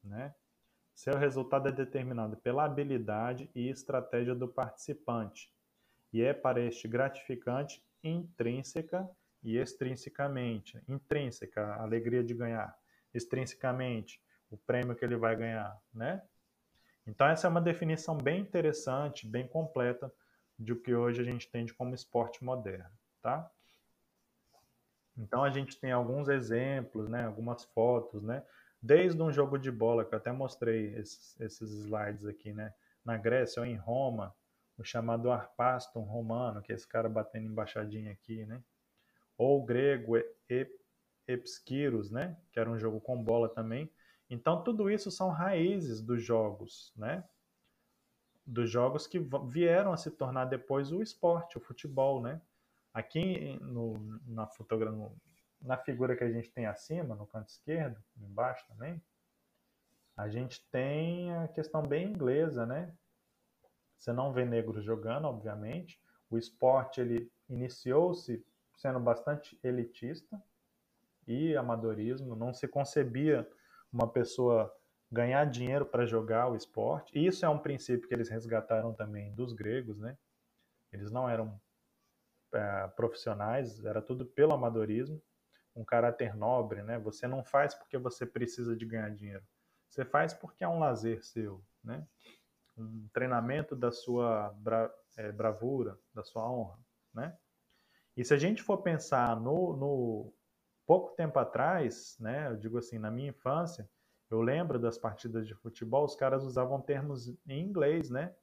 Né? 0.04 0.36
Seu 0.94 1.18
resultado 1.18 1.68
é 1.68 1.72
determinado 1.72 2.38
pela 2.38 2.66
habilidade 2.66 3.50
e 3.56 3.70
estratégia 3.70 4.36
do 4.36 4.48
participante 4.48 5.52
e 6.12 6.22
é 6.22 6.34
para 6.34 6.60
este 6.62 6.88
gratificante 6.88 7.84
intrínseca 8.04 9.10
e 9.44 9.58
extrinsecamente. 9.58 10.82
Intrínseca, 10.88 11.66
a 11.66 11.84
alegria 11.84 12.24
de 12.24 12.34
ganhar. 12.34 12.78
Extrinsecamente, 13.14 14.22
o 14.50 14.58
prêmio 14.58 14.96
que 14.96 15.04
ele 15.04 15.16
vai 15.16 15.36
ganhar, 15.36 15.78
né? 15.94 16.22
Então 17.06 17.28
essa 17.28 17.48
é 17.48 17.50
uma 17.50 17.62
definição 17.62 18.18
bem 18.18 18.42
interessante, 18.42 19.28
bem 19.28 19.48
completa 19.48 20.14
de 20.58 20.74
o 20.74 20.80
que 20.80 20.94
hoje 20.94 21.22
a 21.22 21.24
gente 21.24 21.48
entende 21.48 21.74
como 21.74 21.96
esporte 21.96 22.44
moderno, 22.44 22.92
tá? 23.22 23.50
Então 25.18 25.44
a 25.44 25.50
gente 25.50 25.80
tem 25.80 25.92
alguns 25.92 26.30
exemplos, 26.30 27.10
né, 27.10 27.26
algumas 27.26 27.64
fotos, 27.66 28.24
né, 28.24 28.44
desde 28.82 29.22
um 29.22 29.32
jogo 29.32 29.58
de 29.58 29.72
bola 29.72 30.06
que 30.06 30.14
eu 30.14 30.18
até 30.18 30.32
mostrei 30.32 30.96
esses, 30.96 31.40
esses 31.40 31.72
slides 31.72 32.26
aqui, 32.26 32.54
né, 32.54 32.74
na 33.04 33.18
Grécia 33.18 33.62
ou 33.62 33.66
em 33.66 33.76
Roma, 33.76 34.34
o 34.80 34.84
chamado 34.84 35.32
Arpaston 35.32 36.02
romano, 36.02 36.62
que 36.62 36.72
é 36.72 36.76
esse 36.76 36.88
cara 36.88 37.10
batendo 37.10 37.48
embaixadinha 37.48 38.12
aqui, 38.12 38.46
né, 38.46 38.64
ou 39.38 39.62
o 39.62 39.66
grego 39.66 40.14
Epskiros, 41.28 42.10
né, 42.10 42.38
que 42.52 42.60
era 42.60 42.70
um 42.70 42.80
jogo 42.80 43.00
com 43.00 43.24
bola 43.24 43.50
também. 43.50 43.92
Então 44.30 44.64
tudo 44.64 44.90
isso 44.90 45.12
são 45.12 45.30
raízes 45.30 46.02
dos 46.02 46.24
jogos, 46.24 46.94
né, 46.96 47.24
dos 48.46 48.70
jogos 48.70 49.06
que 49.06 49.20
vieram 49.48 49.94
a 49.94 49.98
se 49.98 50.10
tornar 50.10 50.46
depois 50.46 50.92
o 50.92 51.04
esporte, 51.04 51.58
o 51.58 51.62
futebol, 51.62 52.20
né? 52.20 52.42
Aqui 52.92 53.60
no, 53.62 53.94
na 54.26 54.50
na 55.62 55.78
figura 55.78 56.16
que 56.16 56.24
a 56.24 56.32
gente 56.32 56.50
tem 56.52 56.66
acima, 56.66 57.16
no 57.16 57.28
canto 57.28 57.50
esquerdo, 57.50 58.02
embaixo 58.18 58.66
também, 58.68 59.02
a 60.16 60.28
gente 60.28 60.66
tem 60.72 61.34
a 61.34 61.48
questão 61.50 61.82
bem 61.82 62.10
inglesa, 62.10 62.66
né? 62.66 62.94
Você 64.00 64.14
não 64.14 64.32
vê 64.32 64.46
negros 64.46 64.84
jogando, 64.84 65.26
obviamente. 65.26 66.02
O 66.30 66.38
esporte 66.38 67.02
ele 67.02 67.32
iniciou-se 67.50 68.44
sendo 68.76 69.00
bastante 69.00 69.60
elitista 69.62 70.42
e 71.28 71.56
amadorismo, 71.56 72.36
não 72.36 72.54
se 72.54 72.68
concebia 72.68 73.48
uma 73.92 74.08
pessoa 74.08 74.74
ganhar 75.12 75.44
dinheiro 75.46 75.86
para 75.86 76.06
jogar 76.06 76.50
o 76.50 76.56
esporte. 76.56 77.12
E 77.18 77.26
isso 77.26 77.46
é 77.46 77.50
um 77.50 77.60
princípio 77.60 78.08
que 78.08 78.14
eles 78.14 78.30
resgataram 78.30 78.94
também 78.94 79.34
dos 79.34 79.54
gregos, 79.54 80.00
né? 80.00 80.18
Eles 80.92 81.12
não 81.12 81.30
eram 81.30 81.60
é, 82.54 82.88
profissionais, 82.96 83.84
era 83.84 84.02
tudo 84.02 84.26
pelo 84.26 84.54
amadorismo, 84.54 85.22
um 85.76 85.84
caráter 85.84 86.36
nobre, 86.36 86.82
né? 86.84 86.98
Você 87.00 87.28
não 87.28 87.44
faz 87.44 87.76
porque 87.76 87.98
você 87.98 88.26
precisa 88.26 88.76
de 88.76 88.86
ganhar 88.86 89.10
dinheiro. 89.10 89.44
Você 89.90 90.06
faz 90.06 90.34
porque 90.34 90.64
é 90.64 90.68
um 90.68 90.80
lazer 90.80 91.24
seu, 91.24 91.64
né? 91.84 92.08
Um 92.80 93.08
treinamento 93.14 93.76
da 93.76 93.92
sua 93.92 94.50
bra 94.58 94.90
é, 95.18 95.32
bravura, 95.32 96.00
da 96.14 96.24
sua 96.24 96.50
honra, 96.50 96.80
né? 97.14 97.38
E 98.16 98.24
se 98.24 98.34
a 98.34 98.38
gente 98.38 98.64
for 98.64 98.78
pensar 98.80 99.40
no, 99.40 99.76
no 99.76 100.34
pouco 100.86 101.16
tempo 101.16 101.38
atrás, 101.40 102.18
né? 102.20 102.48
Eu 102.48 102.58
digo 102.58 102.78
assim, 102.78 102.98
na 102.98 103.12
minha 103.12 103.30
infância, 103.30 103.90
eu 104.30 104.42
lembro 104.42 104.80
das 104.80 104.98
partidas 104.98 105.48
de 105.48 105.56
futebol, 105.56 106.06
os 106.06 106.16
caras 106.16 106.44
usavam 106.44 106.82
termos 106.82 107.28
em 107.48 107.62
inglês, 107.62 108.10
né? 108.10 108.36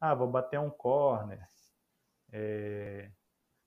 Ah, 0.00 0.14
vou 0.14 0.28
bater 0.28 0.58
um 0.58 0.70
corner. 0.70 1.46
É... 2.32 3.10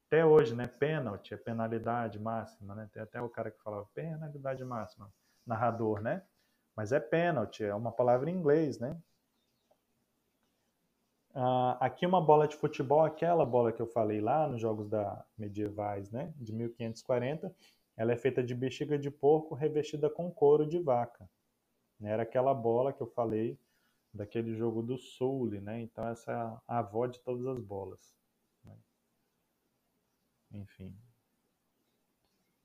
Até 0.07 0.25
hoje, 0.25 0.55
né? 0.55 0.67
Pênalti 0.67 1.33
é 1.33 1.37
penalidade 1.37 2.19
máxima, 2.19 2.75
né? 2.75 2.89
Tem 2.91 3.01
até 3.01 3.21
o 3.21 3.29
cara 3.29 3.49
que 3.49 3.61
falava 3.61 3.87
penalidade 3.93 4.63
máxima, 4.63 5.11
narrador, 5.45 6.01
né? 6.01 6.23
Mas 6.75 6.91
é 6.91 6.99
pênalti, 6.99 7.63
é 7.63 7.73
uma 7.73 7.91
palavra 7.91 8.29
em 8.29 8.35
inglês, 8.35 8.79
né? 8.79 8.99
Ah, 11.35 11.77
aqui 11.79 12.05
uma 12.05 12.21
bola 12.21 12.47
de 12.47 12.55
futebol, 12.55 13.03
aquela 13.03 13.45
bola 13.45 13.71
que 13.73 13.81
eu 13.81 13.87
falei 13.87 14.21
lá 14.21 14.47
nos 14.47 14.61
jogos 14.61 14.87
da 14.87 15.25
medievais, 15.37 16.11
né? 16.11 16.31
De 16.37 16.53
1540, 16.53 17.55
ela 17.97 18.11
é 18.13 18.15
feita 18.15 18.43
de 18.43 18.53
bexiga 18.53 18.99
de 18.99 19.09
porco 19.09 19.55
revestida 19.55 20.09
com 20.09 20.31
couro 20.31 20.67
de 20.67 20.79
vaca. 20.79 21.27
Né? 21.99 22.11
Era 22.11 22.23
aquela 22.23 22.53
bola 22.53 22.93
que 22.93 23.01
eu 23.01 23.07
falei 23.07 23.59
daquele 24.13 24.55
jogo 24.55 24.83
do 24.83 24.97
Soul, 24.97 25.51
né? 25.61 25.81
Então 25.81 26.07
essa 26.07 26.31
é 26.31 26.35
a 26.67 26.79
avó 26.79 27.07
de 27.07 27.19
todas 27.19 27.47
as 27.47 27.59
bolas. 27.59 28.15
Né? 28.63 28.77
Enfim. 30.51 30.95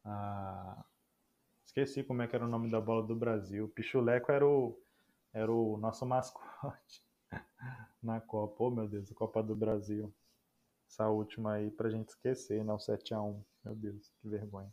Ah, 0.04 0.84
esqueci 1.64 2.02
como 2.04 2.22
é 2.22 2.28
que 2.28 2.36
era 2.36 2.44
o 2.44 2.48
nome 2.48 2.70
da 2.70 2.80
bola 2.80 3.02
do 3.02 3.16
Brasil. 3.16 3.68
Pichuleco 3.68 4.30
era 4.32 4.46
o, 4.46 4.78
era 5.32 5.50
o 5.50 5.78
nosso 5.78 6.04
mascote 6.06 7.07
na 8.02 8.20
Copa. 8.20 8.64
Oh, 8.64 8.70
meu 8.70 8.88
Deus, 8.88 9.10
a 9.10 9.14
Copa 9.14 9.42
do 9.42 9.54
Brasil. 9.54 10.12
Essa 10.88 11.08
última 11.08 11.54
aí 11.54 11.70
pra 11.70 11.90
gente 11.90 12.08
esquecer, 12.08 12.64
né? 12.64 12.72
O 12.72 12.78
7x1. 12.78 13.42
Meu 13.64 13.74
Deus, 13.74 14.12
que 14.20 14.28
vergonha. 14.28 14.72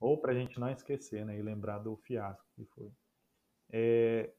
Ou 0.00 0.18
para 0.18 0.32
a 0.32 0.34
gente 0.34 0.58
não 0.58 0.70
esquecer 0.70 1.24
né, 1.24 1.38
e 1.38 1.42
lembrar 1.42 1.78
do 1.78 1.96
fiasco 1.96 2.44
que 2.54 2.64
foi. 2.66 2.92
É... 3.70 4.30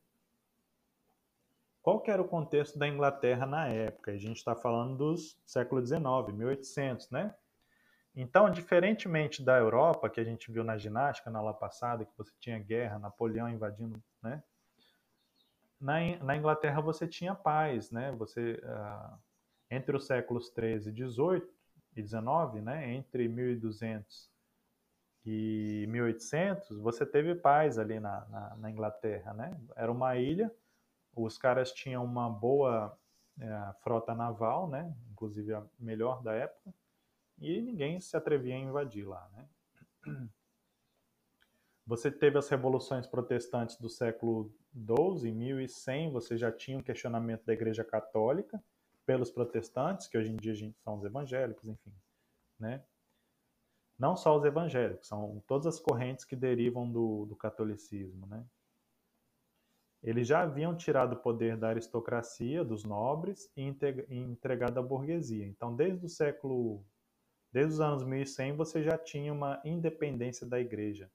Qual 1.82 2.02
que 2.02 2.10
era 2.10 2.22
o 2.22 2.28
contexto 2.28 2.80
da 2.80 2.88
Inglaterra 2.88 3.46
na 3.46 3.68
época? 3.68 4.12
A 4.12 4.18
gente 4.18 4.38
está 4.38 4.56
falando 4.56 4.98
dos 4.98 5.40
século 5.46 5.86
XIX, 5.86 6.04
1800, 6.34 7.10
né? 7.12 7.36
Então, 8.16 8.50
diferentemente 8.50 9.44
da 9.44 9.58
Europa, 9.58 10.10
que 10.10 10.20
a 10.20 10.24
gente 10.24 10.52
viu 10.52 10.64
na 10.64 10.78
ginástica 10.78 11.30
na 11.30 11.40
aula 11.40 11.54
passada, 11.54 12.06
que 12.06 12.18
você 12.18 12.32
tinha 12.40 12.58
guerra, 12.58 12.98
Napoleão 12.98 13.50
invadindo, 13.50 14.02
né? 14.22 14.42
Na, 15.80 16.00
na 16.24 16.38
Inglaterra 16.38 16.82
você 16.82 17.08
tinha 17.08 17.36
paz, 17.36 17.92
né? 17.92 18.12
Você, 18.14 18.62
uh, 18.64 19.18
entre 19.70 19.96
os 19.96 20.06
séculos 20.06 20.50
13 20.50 20.90
e 20.90 20.94
18 20.94 21.54
e 21.96 22.02
19, 22.02 22.62
né? 22.62 22.94
Entre 22.94 23.28
1200 23.28 24.30
e 25.26 25.86
1800 25.90 26.78
você 26.78 27.06
teve 27.06 27.34
paz 27.36 27.80
ali 27.80 28.00
na, 28.00 28.26
na, 28.28 28.56
na, 28.58 28.72
Inglaterra, 28.72 29.34
né? 29.34 29.60
Era 29.76 29.92
uma 29.92 30.16
ilha, 30.18 30.54
os 31.16 31.38
caras 31.38 31.72
tinham 31.72 32.04
uma 32.04 32.30
boa 32.30 32.98
é, 33.40 33.74
frota 33.82 34.14
naval, 34.14 34.70
né? 34.70 34.96
Inclusive 35.12 35.54
a 35.54 35.66
melhor 35.80 36.22
da 36.22 36.34
época, 36.34 36.74
e 37.40 37.62
ninguém 37.62 38.00
se 38.00 38.16
atrevia 38.16 38.56
a 38.56 38.60
invadir 38.60 39.06
lá, 39.06 39.28
né? 39.34 39.48
Você 41.88 42.10
teve 42.10 42.38
as 42.38 42.50
revoluções 42.50 43.06
protestantes 43.06 43.78
do 43.78 43.90
século 43.90 44.52
XII, 44.74 45.30
em 45.30 45.34
1100 45.34 46.12
você 46.12 46.38
já 46.38 46.52
tinha 46.52 46.78
um 46.78 46.82
questionamento 46.82 47.46
da 47.46 47.54
Igreja 47.54 47.84
Católica 47.84 48.62
pelos 49.06 49.30
protestantes, 49.30 50.08
que 50.08 50.18
hoje 50.18 50.32
em 50.32 50.36
dia 50.36 50.54
são 50.84 50.98
os 50.98 51.04
evangélicos, 51.04 51.68
enfim, 51.68 51.94
né? 52.60 52.84
não 53.98 54.16
só 54.16 54.38
os 54.38 54.44
evangélicos, 54.44 55.08
são 55.08 55.42
todas 55.48 55.68
as 55.68 55.80
correntes 55.80 56.26
que 56.26 56.36
derivam 56.36 56.90
do, 56.92 57.26
do 57.26 57.36
catolicismo. 57.36 58.26
Né? 58.28 58.46
Eles 60.04 60.28
já 60.28 60.42
haviam 60.42 60.76
tirado 60.76 61.14
o 61.14 61.20
poder 61.20 61.58
da 61.58 61.70
aristocracia, 61.70 62.64
dos 62.64 62.84
nobres, 62.84 63.50
e 63.56 63.64
entregado 64.10 64.80
à 64.80 64.84
burguesia. 64.84 65.46
Então, 65.46 65.76
desde 65.76 66.06
o 66.06 66.10
século, 66.10 66.84
desde 67.52 67.74
os 67.74 67.80
anos 67.80 68.04
1100, 68.04 68.56
você 68.56 68.84
já 68.84 68.98
tinha 68.98 69.32
uma 69.32 69.62
independência 69.64 70.46
da 70.46 70.60
igreja, 70.60 71.10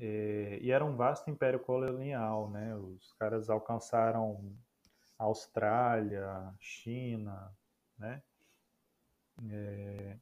É, 0.01 0.61
e 0.63 0.71
era 0.71 0.85
um 0.85 0.95
vasto 0.95 1.29
império 1.29 1.59
colonial, 1.59 2.49
né? 2.49 2.77
Os 2.77 3.13
caras 3.15 3.51
alcançaram 3.51 4.57
Austrália, 5.19 6.55
China, 6.61 7.53
né? 7.99 8.23
É, 9.51 10.17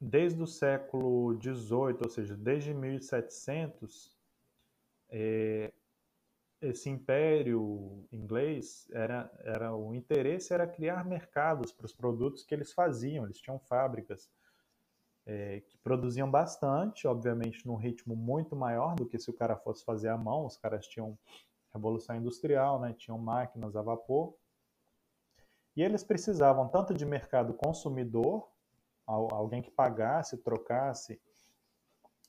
desde 0.00 0.42
o 0.42 0.46
século 0.46 1.34
XVIII, 1.40 1.98
ou 2.02 2.08
seja, 2.08 2.36
desde 2.36 2.72
1700, 2.72 4.16
é, 5.10 5.72
esse 6.60 6.88
império 6.90 8.06
inglês 8.12 8.88
era, 8.92 9.30
era 9.44 9.74
o 9.74 9.94
interesse 9.94 10.52
era 10.52 10.66
criar 10.66 11.04
mercados 11.04 11.72
para 11.72 11.86
os 11.86 11.92
produtos 11.92 12.44
que 12.44 12.54
eles 12.54 12.72
faziam. 12.72 13.24
Eles 13.24 13.40
tinham 13.40 13.58
fábricas 13.58 14.30
é, 15.26 15.60
que 15.60 15.76
produziam 15.78 16.30
bastante, 16.30 17.06
obviamente 17.06 17.66
num 17.66 17.76
ritmo 17.76 18.16
muito 18.16 18.56
maior 18.56 18.94
do 18.96 19.06
que 19.06 19.18
se 19.18 19.30
o 19.30 19.34
cara 19.34 19.56
fosse 19.56 19.84
fazer 19.84 20.08
à 20.08 20.16
mão. 20.16 20.46
Os 20.46 20.56
caras 20.56 20.86
tinham 20.86 21.18
revolução 21.72 22.16
industrial, 22.16 22.80
né? 22.80 22.94
Tinham 22.96 23.18
máquinas 23.18 23.76
a 23.76 23.82
vapor 23.82 24.34
e 25.78 25.82
eles 25.84 26.02
precisavam 26.02 26.66
tanto 26.66 26.92
de 26.92 27.06
mercado 27.06 27.54
consumidor, 27.54 28.50
alguém 29.06 29.62
que 29.62 29.70
pagasse, 29.70 30.36
trocasse 30.36 31.20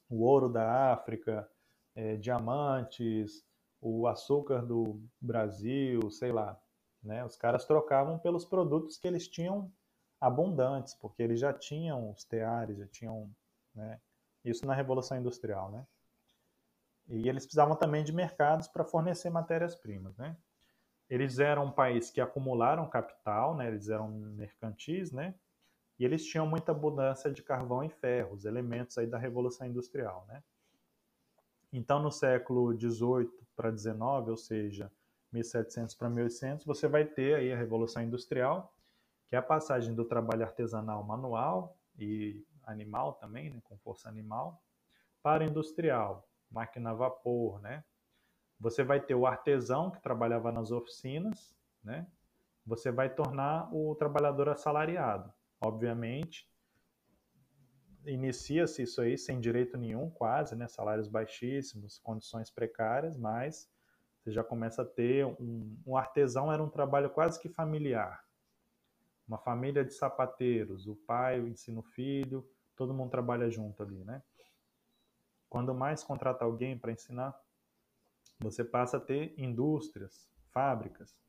o 0.07 0.21
ouro 0.23 0.47
da 0.47 0.93
África, 0.93 1.49
é, 1.95 2.15
diamantes 2.15 3.43
o 3.81 4.05
açúcar 4.05 4.61
do 4.61 5.01
Brasil, 5.19 6.11
sei 6.11 6.31
lá, 6.31 6.61
né? 7.01 7.25
Os 7.25 7.35
caras 7.35 7.65
trocavam 7.65 8.19
pelos 8.19 8.45
produtos 8.45 8.99
que 8.99 9.07
eles 9.07 9.27
tinham 9.27 9.71
abundantes, 10.21 10.93
porque 10.93 11.23
eles 11.23 11.39
já 11.39 11.51
tinham 11.51 12.11
os 12.11 12.23
teares, 12.23 12.77
já 12.77 12.85
tinham 12.85 13.31
né? 13.73 13.99
Isso 14.45 14.63
na 14.63 14.75
Revolução 14.75 15.17
Industrial, 15.17 15.71
né? 15.71 15.87
E 17.07 17.27
eles 17.27 17.45
precisavam 17.45 17.75
também 17.75 18.03
de 18.03 18.13
mercados 18.13 18.67
para 18.67 18.85
fornecer 18.85 19.31
matérias-primas, 19.31 20.15
né? 20.17 20.37
Eles 21.09 21.39
eram 21.39 21.65
um 21.65 21.71
país 21.71 22.11
que 22.11 22.21
acumularam 22.21 22.87
capital, 22.89 23.55
né? 23.55 23.67
Eles 23.67 23.89
eram 23.89 24.09
mercantis, 24.09 25.11
né? 25.11 25.33
E 25.97 26.05
eles 26.05 26.25
tinham 26.25 26.47
muita 26.47 26.71
abundância 26.71 27.31
de 27.31 27.43
carvão 27.43 27.83
e 27.83 27.89
ferro, 27.89 28.33
os 28.35 28.45
elementos 28.45 28.97
aí 28.97 29.07
da 29.07 29.17
Revolução 29.17 29.67
Industrial, 29.67 30.25
né? 30.27 30.43
Então, 31.73 32.01
no 32.01 32.11
século 32.11 32.73
18 32.73 33.45
para 33.55 33.69
19, 33.69 34.31
ou 34.31 34.37
seja, 34.37 34.91
1700 35.31 35.93
para 35.95 36.09
1800, 36.09 36.65
você 36.65 36.87
vai 36.87 37.05
ter 37.05 37.35
aí 37.35 37.51
a 37.51 37.57
Revolução 37.57 38.01
Industrial, 38.01 38.73
que 39.27 39.35
é 39.35 39.39
a 39.39 39.43
passagem 39.43 39.93
do 39.93 40.05
trabalho 40.05 40.43
artesanal 40.43 41.03
manual 41.03 41.77
e 41.97 42.43
animal 42.63 43.13
também, 43.13 43.49
né, 43.49 43.61
com 43.63 43.77
força 43.77 44.09
animal, 44.09 44.61
para 45.21 45.43
industrial, 45.43 46.27
máquina 46.49 46.91
a 46.91 46.93
vapor, 46.93 47.59
né? 47.61 47.83
Você 48.59 48.83
vai 48.83 48.99
ter 48.99 49.15
o 49.15 49.25
artesão 49.25 49.89
que 49.89 50.01
trabalhava 50.01 50.51
nas 50.51 50.71
oficinas, 50.71 51.55
né? 51.83 52.07
Você 52.65 52.91
vai 52.91 53.09
tornar 53.09 53.73
o 53.73 53.95
trabalhador 53.95 54.49
assalariado. 54.49 55.33
Obviamente, 55.61 56.47
inicia-se 58.05 58.83
isso 58.83 59.01
aí 59.01 59.17
sem 59.17 59.39
direito 59.39 59.77
nenhum, 59.77 60.09
quase, 60.09 60.55
né? 60.55 60.67
Salários 60.67 61.07
baixíssimos, 61.07 61.99
condições 61.99 62.51
precárias, 62.51 63.17
mas 63.17 63.69
você 64.19 64.31
já 64.31 64.43
começa 64.43 64.81
a 64.81 64.85
ter 64.85 65.25
um, 65.25 65.77
um 65.85 65.95
artesão 65.95 66.51
era 66.51 66.61
um 66.61 66.69
trabalho 66.69 67.09
quase 67.09 67.39
que 67.39 67.49
familiar. 67.49 68.23
Uma 69.27 69.37
família 69.37 69.85
de 69.85 69.93
sapateiros, 69.93 70.87
o 70.87 70.95
pai 70.95 71.39
ensina 71.39 71.79
o 71.79 71.83
filho, 71.83 72.47
todo 72.75 72.93
mundo 72.93 73.11
trabalha 73.11 73.49
junto 73.49 73.83
ali, 73.83 74.03
né? 74.03 74.21
Quando 75.47 75.73
mais 75.73 76.03
contrata 76.03 76.45
alguém 76.45 76.77
para 76.77 76.91
ensinar, 76.91 77.39
você 78.39 78.63
passa 78.63 78.97
a 78.97 78.99
ter 78.99 79.33
indústrias, 79.37 80.29
fábricas. 80.51 81.19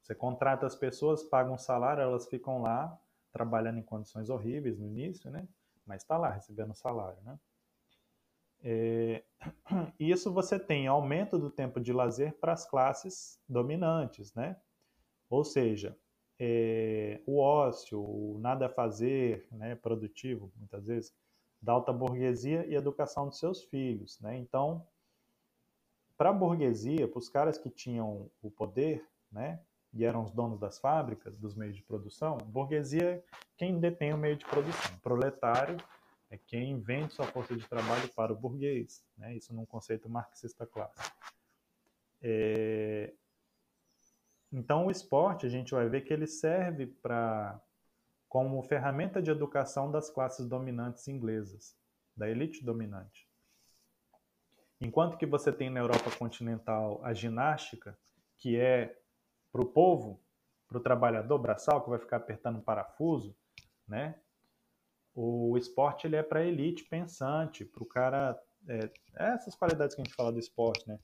Você 0.00 0.14
contrata 0.14 0.66
as 0.66 0.74
pessoas, 0.74 1.22
paga 1.22 1.50
um 1.50 1.58
salário, 1.58 2.02
elas 2.02 2.28
ficam 2.28 2.62
lá 2.62 2.98
trabalhando 3.32 3.78
em 3.78 3.82
condições 3.82 4.30
horríveis 4.30 4.78
no 4.78 4.86
início, 4.86 5.30
né? 5.30 5.46
Mas 5.86 6.02
está 6.02 6.16
lá 6.16 6.30
recebendo 6.30 6.74
salário, 6.74 7.20
né? 7.22 7.38
É, 8.62 9.24
isso 9.98 10.32
você 10.32 10.58
tem 10.58 10.86
aumento 10.86 11.38
do 11.38 11.50
tempo 11.50 11.80
de 11.80 11.92
lazer 11.92 12.34
para 12.38 12.52
as 12.52 12.68
classes 12.68 13.40
dominantes, 13.48 14.34
né? 14.34 14.56
Ou 15.28 15.44
seja, 15.44 15.96
é, 16.38 17.20
o 17.26 17.38
ócio, 17.38 18.00
o 18.00 18.38
nada 18.40 18.66
a 18.66 18.70
fazer, 18.70 19.46
né, 19.52 19.76
produtivo, 19.76 20.50
muitas 20.56 20.86
vezes, 20.86 21.14
da 21.60 21.72
alta 21.72 21.92
burguesia 21.92 22.66
e 22.66 22.74
educação 22.74 23.28
dos 23.28 23.38
seus 23.38 23.62
filhos, 23.64 24.18
né? 24.20 24.36
Então, 24.36 24.86
para 26.20 26.28
a 26.28 26.34
burguesia, 26.34 27.08
para 27.08 27.18
os 27.18 27.30
caras 27.30 27.56
que 27.56 27.70
tinham 27.70 28.30
o 28.42 28.50
poder, 28.50 29.02
né, 29.32 29.58
e 29.90 30.04
eram 30.04 30.22
os 30.22 30.30
donos 30.30 30.60
das 30.60 30.78
fábricas, 30.78 31.34
dos 31.38 31.54
meios 31.54 31.74
de 31.74 31.82
produção, 31.82 32.36
burguesia 32.36 33.12
é 33.12 33.24
quem 33.56 33.80
detém 33.80 34.12
o 34.12 34.18
meio 34.18 34.36
de 34.36 34.44
produção. 34.44 34.98
Proletário 34.98 35.78
é 36.28 36.36
quem 36.36 36.78
vende 36.78 37.14
sua 37.14 37.24
força 37.24 37.56
de 37.56 37.66
trabalho 37.66 38.06
para 38.10 38.34
o 38.34 38.36
burguês, 38.36 39.02
né? 39.16 39.34
isso 39.34 39.54
num 39.54 39.64
conceito 39.64 40.10
marxista 40.10 40.66
clássico. 40.66 41.16
É... 42.20 43.14
Então, 44.52 44.88
o 44.88 44.90
esporte, 44.90 45.46
a 45.46 45.48
gente 45.48 45.72
vai 45.72 45.88
ver 45.88 46.02
que 46.02 46.12
ele 46.12 46.26
serve 46.26 46.86
para 46.86 47.58
como 48.28 48.62
ferramenta 48.62 49.22
de 49.22 49.30
educação 49.30 49.90
das 49.90 50.10
classes 50.10 50.46
dominantes 50.46 51.08
inglesas, 51.08 51.74
da 52.14 52.28
elite 52.28 52.62
dominante. 52.62 53.29
Enquanto 54.80 55.18
que 55.18 55.26
você 55.26 55.52
tem 55.52 55.68
na 55.68 55.80
Europa 55.80 56.10
continental 56.16 57.00
a 57.04 57.12
ginástica, 57.12 57.98
que 58.38 58.56
é 58.56 58.98
para 59.52 59.60
o 59.60 59.66
povo, 59.66 60.20
para 60.66 60.78
o 60.78 60.80
trabalhador 60.80 61.38
braçal, 61.38 61.82
que 61.82 61.90
vai 61.90 61.98
ficar 61.98 62.16
apertando 62.16 62.62
parafuso, 62.62 63.36
né? 63.86 64.18
O 65.14 65.58
esporte 65.58 66.06
ele 66.06 66.16
é 66.16 66.22
para 66.22 66.44
elite 66.44 66.84
pensante, 66.84 67.64
para 67.64 67.82
o 67.82 67.86
cara. 67.86 68.40
É, 68.68 68.90
essas 69.34 69.54
qualidades 69.54 69.94
que 69.94 70.00
a 70.00 70.04
gente 70.04 70.14
fala 70.14 70.32
do 70.32 70.38
esporte, 70.38 70.88
né? 70.88 70.98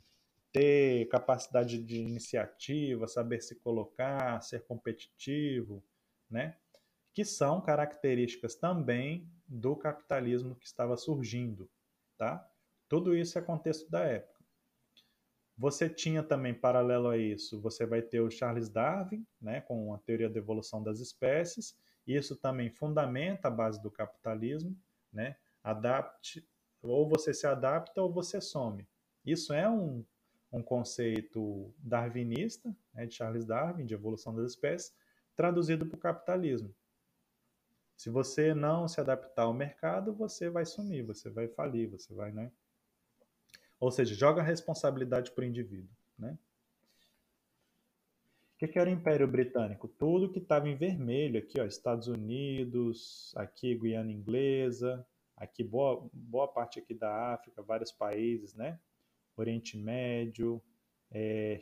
Ter 0.52 1.06
capacidade 1.08 1.82
de 1.82 2.00
iniciativa, 2.00 3.06
saber 3.08 3.42
se 3.42 3.56
colocar, 3.56 4.40
ser 4.40 4.64
competitivo, 4.64 5.84
né? 6.30 6.56
Que 7.12 7.24
são 7.24 7.60
características 7.60 8.54
também 8.54 9.28
do 9.46 9.76
capitalismo 9.76 10.54
que 10.54 10.66
estava 10.66 10.96
surgindo, 10.96 11.68
tá? 12.16 12.48
Tudo 12.88 13.16
isso 13.16 13.38
é 13.38 13.42
contexto 13.42 13.90
da 13.90 14.00
época. 14.00 14.36
Você 15.58 15.88
tinha 15.88 16.22
também, 16.22 16.52
paralelo 16.52 17.08
a 17.08 17.16
isso, 17.16 17.60
você 17.60 17.86
vai 17.86 18.02
ter 18.02 18.20
o 18.20 18.30
Charles 18.30 18.68
Darwin, 18.68 19.26
né, 19.40 19.62
com 19.62 19.94
a 19.94 19.98
teoria 19.98 20.28
da 20.28 20.38
evolução 20.38 20.82
das 20.82 21.00
espécies, 21.00 21.78
isso 22.06 22.36
também 22.36 22.70
fundamenta 22.70 23.48
a 23.48 23.50
base 23.50 23.82
do 23.82 23.90
capitalismo, 23.90 24.76
né? 25.12 25.36
Adapte, 25.64 26.46
ou 26.80 27.08
você 27.08 27.34
se 27.34 27.46
adapta 27.46 28.00
ou 28.00 28.12
você 28.12 28.40
some. 28.40 28.86
Isso 29.24 29.52
é 29.52 29.68
um, 29.68 30.04
um 30.52 30.62
conceito 30.62 31.74
darwinista, 31.78 32.76
né, 32.94 33.06
de 33.06 33.14
Charles 33.14 33.44
Darwin, 33.44 33.86
de 33.86 33.94
evolução 33.94 34.34
das 34.34 34.52
espécies, 34.52 34.94
traduzido 35.34 35.86
para 35.86 35.96
o 35.96 36.00
capitalismo. 36.00 36.72
Se 37.96 38.10
você 38.10 38.54
não 38.54 38.86
se 38.86 39.00
adaptar 39.00 39.44
ao 39.44 39.54
mercado, 39.54 40.14
você 40.14 40.50
vai 40.50 40.66
sumir, 40.66 41.02
você 41.02 41.30
vai 41.30 41.48
falir, 41.48 41.88
você 41.88 42.14
vai, 42.14 42.30
né? 42.30 42.52
Ou 43.78 43.90
seja, 43.90 44.14
joga 44.14 44.40
a 44.40 44.44
responsabilidade 44.44 45.30
para 45.30 45.42
o 45.42 45.46
indivíduo, 45.46 45.94
né? 46.18 46.38
O 48.54 48.58
que, 48.58 48.68
que, 48.68 48.78
era 48.78 48.88
o 48.88 48.92
Império 48.92 49.28
Britânico? 49.28 49.86
Tudo 49.86 50.30
que 50.30 50.38
estava 50.38 50.66
em 50.66 50.76
vermelho 50.76 51.38
aqui, 51.38 51.60
ó, 51.60 51.64
Estados 51.66 52.08
Unidos, 52.08 53.34
aqui 53.36 53.74
Guiana 53.74 54.10
Inglesa, 54.10 55.06
aqui 55.36 55.62
boa, 55.62 56.08
boa 56.10 56.48
parte 56.48 56.78
aqui 56.78 56.94
da 56.94 57.34
África, 57.34 57.62
vários 57.62 57.92
países, 57.92 58.54
né? 58.54 58.80
Oriente 59.36 59.76
Médio, 59.76 60.62
é, 61.10 61.60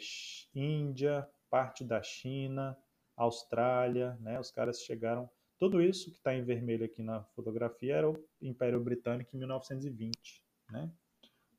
Índia, 0.55 1.29
parte 1.51 1.83
da 1.83 2.01
China, 2.01 2.79
Austrália, 3.17 4.17
né? 4.21 4.39
Os 4.39 4.53
caras 4.53 4.81
chegaram. 4.81 5.29
Tudo 5.59 5.83
isso 5.83 6.11
que 6.13 6.17
está 6.17 6.33
em 6.33 6.45
vermelho 6.45 6.85
aqui 6.85 7.03
na 7.03 7.25
fotografia 7.35 7.97
era 7.97 8.09
o 8.09 8.25
Império 8.41 8.81
Britânico 8.81 9.35
em 9.35 9.39
1920, 9.41 10.43
né? 10.71 10.89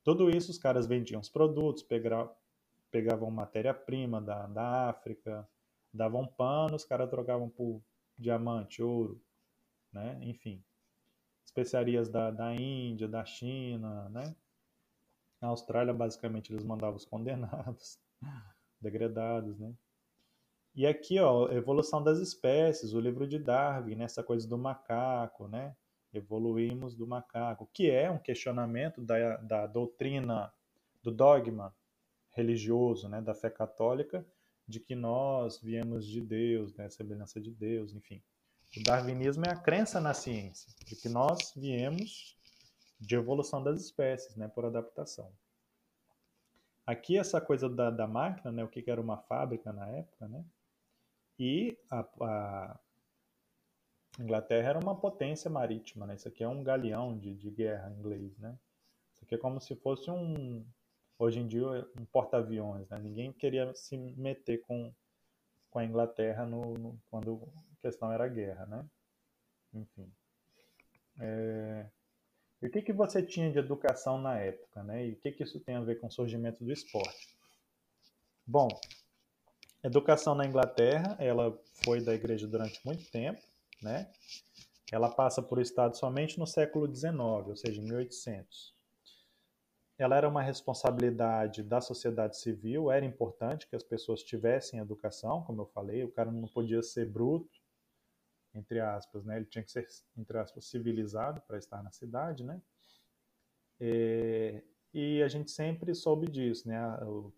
Tudo 0.06 0.30
isso 0.30 0.52
os 0.52 0.58
caras 0.58 0.86
vendiam 0.86 1.20
os 1.20 1.28
produtos, 1.28 1.82
pegavam, 1.82 3.28
matéria-prima 3.28 4.20
da, 4.20 4.46
da 4.46 4.88
África, 4.88 5.44
davam 5.92 6.24
pano, 6.24 6.76
os 6.76 6.84
caras 6.84 7.10
trocavam 7.10 7.48
por 7.48 7.82
diamante, 8.16 8.80
ouro, 8.80 9.20
né? 9.92 10.16
Enfim, 10.22 10.62
especiarias 11.44 12.08
da, 12.08 12.30
da 12.30 12.54
Índia, 12.54 13.08
da 13.08 13.24
China, 13.24 14.08
né? 14.10 14.36
Na 15.40 15.48
Austrália, 15.48 15.92
basicamente, 15.92 16.52
eles 16.52 16.64
mandavam 16.64 16.94
os 16.94 17.04
condenados, 17.04 17.98
degradados, 18.80 19.58
né? 19.58 19.74
E 20.72 20.86
aqui, 20.86 21.18
ó, 21.18 21.50
evolução 21.50 22.00
das 22.00 22.20
espécies, 22.20 22.94
o 22.94 23.00
livro 23.00 23.26
de 23.26 23.40
Darwin, 23.40 23.96
né? 23.96 24.06
coisa 24.24 24.46
do 24.46 24.56
macaco, 24.56 25.48
né? 25.48 25.74
Evoluímos 26.16 26.94
do 26.94 27.06
macaco, 27.06 27.68
que 27.72 27.90
é 27.90 28.10
um 28.10 28.18
questionamento 28.18 29.00
da, 29.00 29.36
da 29.36 29.66
doutrina, 29.66 30.52
do 31.02 31.10
dogma 31.10 31.74
religioso, 32.30 33.08
né, 33.08 33.20
da 33.20 33.34
fé 33.34 33.50
católica, 33.50 34.26
de 34.66 34.80
que 34.80 34.94
nós 34.94 35.58
viemos 35.60 36.06
de 36.06 36.20
Deus, 36.20 36.74
né, 36.74 36.88
semelhança 36.88 37.40
de 37.40 37.50
Deus, 37.50 37.94
enfim. 37.94 38.22
O 38.76 38.82
darwinismo 38.82 39.44
é 39.46 39.50
a 39.50 39.56
crença 39.56 40.00
na 40.00 40.12
ciência, 40.12 40.72
de 40.84 40.96
que 40.96 41.08
nós 41.08 41.52
viemos 41.56 42.36
de 42.98 43.14
evolução 43.14 43.62
das 43.62 43.80
espécies, 43.80 44.36
né, 44.36 44.48
por 44.48 44.64
adaptação. 44.64 45.30
Aqui 46.86 47.18
essa 47.18 47.40
coisa 47.40 47.68
da, 47.68 47.90
da 47.90 48.06
máquina, 48.06 48.50
né, 48.50 48.64
o 48.64 48.68
que 48.68 48.90
era 48.90 49.00
uma 49.00 49.18
fábrica 49.18 49.72
na 49.72 49.88
época, 49.88 50.28
né, 50.28 50.44
e 51.38 51.78
a, 51.90 52.00
a 52.00 52.80
Inglaterra 54.18 54.70
era 54.70 54.78
uma 54.78 54.94
potência 54.94 55.50
marítima, 55.50 56.06
né, 56.06 56.14
isso 56.14 56.28
aqui 56.28 56.42
é 56.42 56.48
um 56.48 56.62
galeão 56.62 57.16
de, 57.18 57.34
de 57.34 57.50
guerra 57.50 57.90
inglês, 57.90 58.36
né, 58.38 58.56
isso 59.12 59.24
aqui 59.24 59.34
é 59.34 59.38
como 59.38 59.60
se 59.60 59.74
fosse 59.76 60.10
um, 60.10 60.64
hoje 61.18 61.40
em 61.40 61.46
dia 61.46 61.66
um 61.98 62.04
porta-aviões, 62.04 62.88
né? 62.88 62.98
Ninguém 62.98 63.32
queria 63.32 63.74
se 63.74 63.96
meter 63.96 64.58
com, 64.62 64.92
com 65.70 65.78
a 65.78 65.84
Inglaterra 65.84 66.44
no, 66.46 66.74
no, 66.74 67.00
quando 67.10 67.42
a 67.72 67.80
questão 67.80 68.12
era 68.12 68.28
guerra, 68.28 68.66
né? 68.66 68.84
Enfim. 69.72 70.10
É... 71.18 71.86
E 72.62 72.66
o 72.66 72.70
que, 72.70 72.82
que 72.82 72.92
você 72.92 73.22
tinha 73.22 73.50
de 73.50 73.58
educação 73.58 74.18
na 74.18 74.38
época, 74.38 74.82
né? 74.82 75.06
E 75.06 75.12
o 75.12 75.16
que, 75.16 75.32
que 75.32 75.42
isso 75.42 75.60
tem 75.60 75.76
a 75.76 75.80
ver 75.80 76.00
com 76.00 76.06
o 76.06 76.12
surgimento 76.12 76.64
do 76.64 76.72
esporte? 76.72 77.34
Bom, 78.46 78.68
educação 79.82 80.34
na 80.34 80.46
Inglaterra, 80.46 81.16
ela 81.18 81.58
foi 81.84 82.00
da 82.00 82.14
igreja 82.14 82.46
durante 82.46 82.80
muito 82.84 83.10
tempo, 83.10 83.42
né? 83.82 84.10
ela 84.92 85.10
passa 85.10 85.42
por 85.42 85.60
Estado 85.60 85.96
somente 85.96 86.38
no 86.38 86.46
século 86.46 86.92
XIX, 86.92 87.14
ou 87.18 87.56
seja, 87.56 87.80
em 87.80 87.84
1800. 87.84 88.74
Ela 89.98 90.16
era 90.16 90.28
uma 90.28 90.42
responsabilidade 90.42 91.62
da 91.62 91.80
sociedade 91.80 92.38
civil, 92.38 92.90
era 92.90 93.04
importante 93.04 93.66
que 93.66 93.74
as 93.74 93.82
pessoas 93.82 94.22
tivessem 94.22 94.78
educação, 94.78 95.42
como 95.42 95.62
eu 95.62 95.66
falei, 95.66 96.04
o 96.04 96.12
cara 96.12 96.30
não 96.30 96.46
podia 96.46 96.82
ser 96.82 97.06
bruto, 97.06 97.58
entre 98.54 98.78
aspas, 98.78 99.24
né? 99.24 99.36
Ele 99.36 99.46
tinha 99.46 99.64
que 99.64 99.72
ser, 99.72 99.86
entre 100.16 100.38
aspas, 100.38 100.66
civilizado 100.66 101.40
para 101.42 101.58
estar 101.58 101.82
na 101.82 101.90
cidade, 101.90 102.44
né? 102.44 102.60
É, 103.80 104.62
e 104.92 105.22
a 105.22 105.28
gente 105.28 105.50
sempre 105.50 105.94
soube 105.94 106.30
disso, 106.30 106.68
né? 106.68 106.78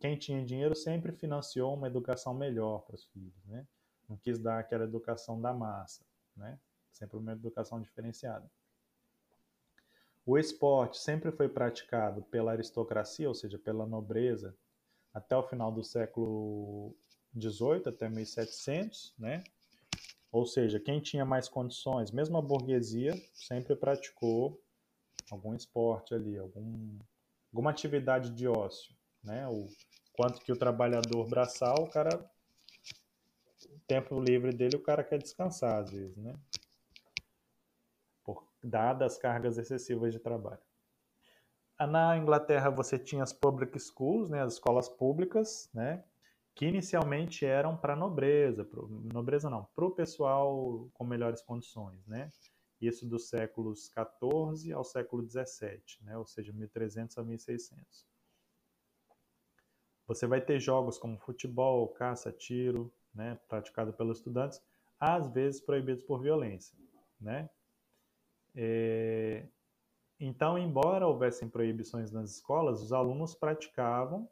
Quem 0.00 0.18
tinha 0.18 0.44
dinheiro 0.44 0.74
sempre 0.74 1.12
financiou 1.12 1.74
uma 1.74 1.86
educação 1.86 2.34
melhor 2.34 2.80
para 2.80 2.96
os 2.96 3.06
filhos, 3.06 3.44
né? 3.46 3.66
Não 4.08 4.16
quis 4.16 4.38
dar 4.38 4.58
aquela 4.58 4.84
educação 4.84 5.40
da 5.40 5.52
massa, 5.52 6.04
né? 6.38 6.58
Sempre 6.92 7.16
uma 7.16 7.32
educação 7.32 7.80
diferenciada. 7.80 8.50
O 10.24 10.38
esporte 10.38 10.98
sempre 10.98 11.32
foi 11.32 11.48
praticado 11.48 12.22
pela 12.22 12.52
aristocracia, 12.52 13.28
ou 13.28 13.34
seja, 13.34 13.58
pela 13.58 13.86
nobreza, 13.86 14.54
até 15.12 15.36
o 15.36 15.42
final 15.42 15.72
do 15.72 15.82
século 15.82 16.94
XVIII, 17.34 17.88
até 17.88 18.08
1700, 18.08 19.14
né? 19.18 19.42
Ou 20.30 20.44
seja, 20.44 20.78
quem 20.78 21.00
tinha 21.00 21.24
mais 21.24 21.48
condições, 21.48 22.10
mesmo 22.10 22.36
a 22.36 22.42
burguesia, 22.42 23.14
sempre 23.32 23.74
praticou 23.74 24.62
algum 25.30 25.54
esporte 25.54 26.14
ali, 26.14 26.36
algum, 26.38 26.98
alguma 27.50 27.70
atividade 27.70 28.30
de 28.30 28.46
ócio, 28.46 28.94
né? 29.22 29.48
O 29.48 29.66
quanto 30.12 30.42
que 30.42 30.52
o 30.52 30.58
trabalhador 30.58 31.26
braçal, 31.26 31.84
o 31.84 31.90
cara 31.90 32.30
tempo 33.88 34.20
livre 34.20 34.52
dele, 34.52 34.76
o 34.76 34.82
cara 34.82 35.02
quer 35.02 35.18
descansar 35.18 35.80
às 35.80 35.90
vezes, 35.90 36.16
né? 36.18 36.34
Por 38.22 38.46
dadas 38.62 39.14
as 39.14 39.18
cargas 39.18 39.56
excessivas 39.56 40.12
de 40.12 40.20
trabalho. 40.20 40.60
Na 41.80 42.16
Inglaterra 42.16 42.70
você 42.70 42.98
tinha 42.98 43.22
as 43.22 43.32
public 43.32 43.78
schools, 43.78 44.28
né, 44.28 44.42
as 44.42 44.54
escolas 44.54 44.88
públicas, 44.88 45.70
né, 45.72 46.04
que 46.54 46.66
inicialmente 46.66 47.46
eram 47.46 47.76
para 47.76 47.94
nobreza, 47.94 48.64
pro, 48.64 48.88
nobreza 48.88 49.48
não, 49.48 49.64
para 49.76 49.84
o 49.84 49.90
pessoal 49.92 50.90
com 50.92 51.04
melhores 51.04 51.40
condições, 51.40 52.04
né? 52.06 52.32
Isso 52.80 53.06
dos 53.06 53.28
séculos 53.28 53.88
14 53.88 54.72
ao 54.72 54.84
século 54.84 55.22
17, 55.22 56.04
né? 56.04 56.16
Ou 56.18 56.26
seja, 56.26 56.52
1300 56.52 57.16
a 57.18 57.24
1600. 57.24 58.06
Você 60.06 60.26
vai 60.26 60.40
ter 60.40 60.58
jogos 60.58 60.98
como 60.98 61.18
futebol, 61.18 61.88
caça, 61.88 62.32
tiro, 62.32 62.92
né, 63.14 63.38
praticado 63.48 63.92
pelos 63.92 64.18
estudantes, 64.18 64.62
às 64.98 65.28
vezes 65.30 65.60
proibidos 65.60 66.02
por 66.02 66.20
violência, 66.20 66.76
né? 67.20 67.48
É... 68.54 69.46
Então, 70.20 70.58
embora 70.58 71.06
houvessem 71.06 71.48
proibições 71.48 72.10
nas 72.10 72.30
escolas, 72.32 72.82
os 72.82 72.92
alunos 72.92 73.34
praticavam 73.34 74.28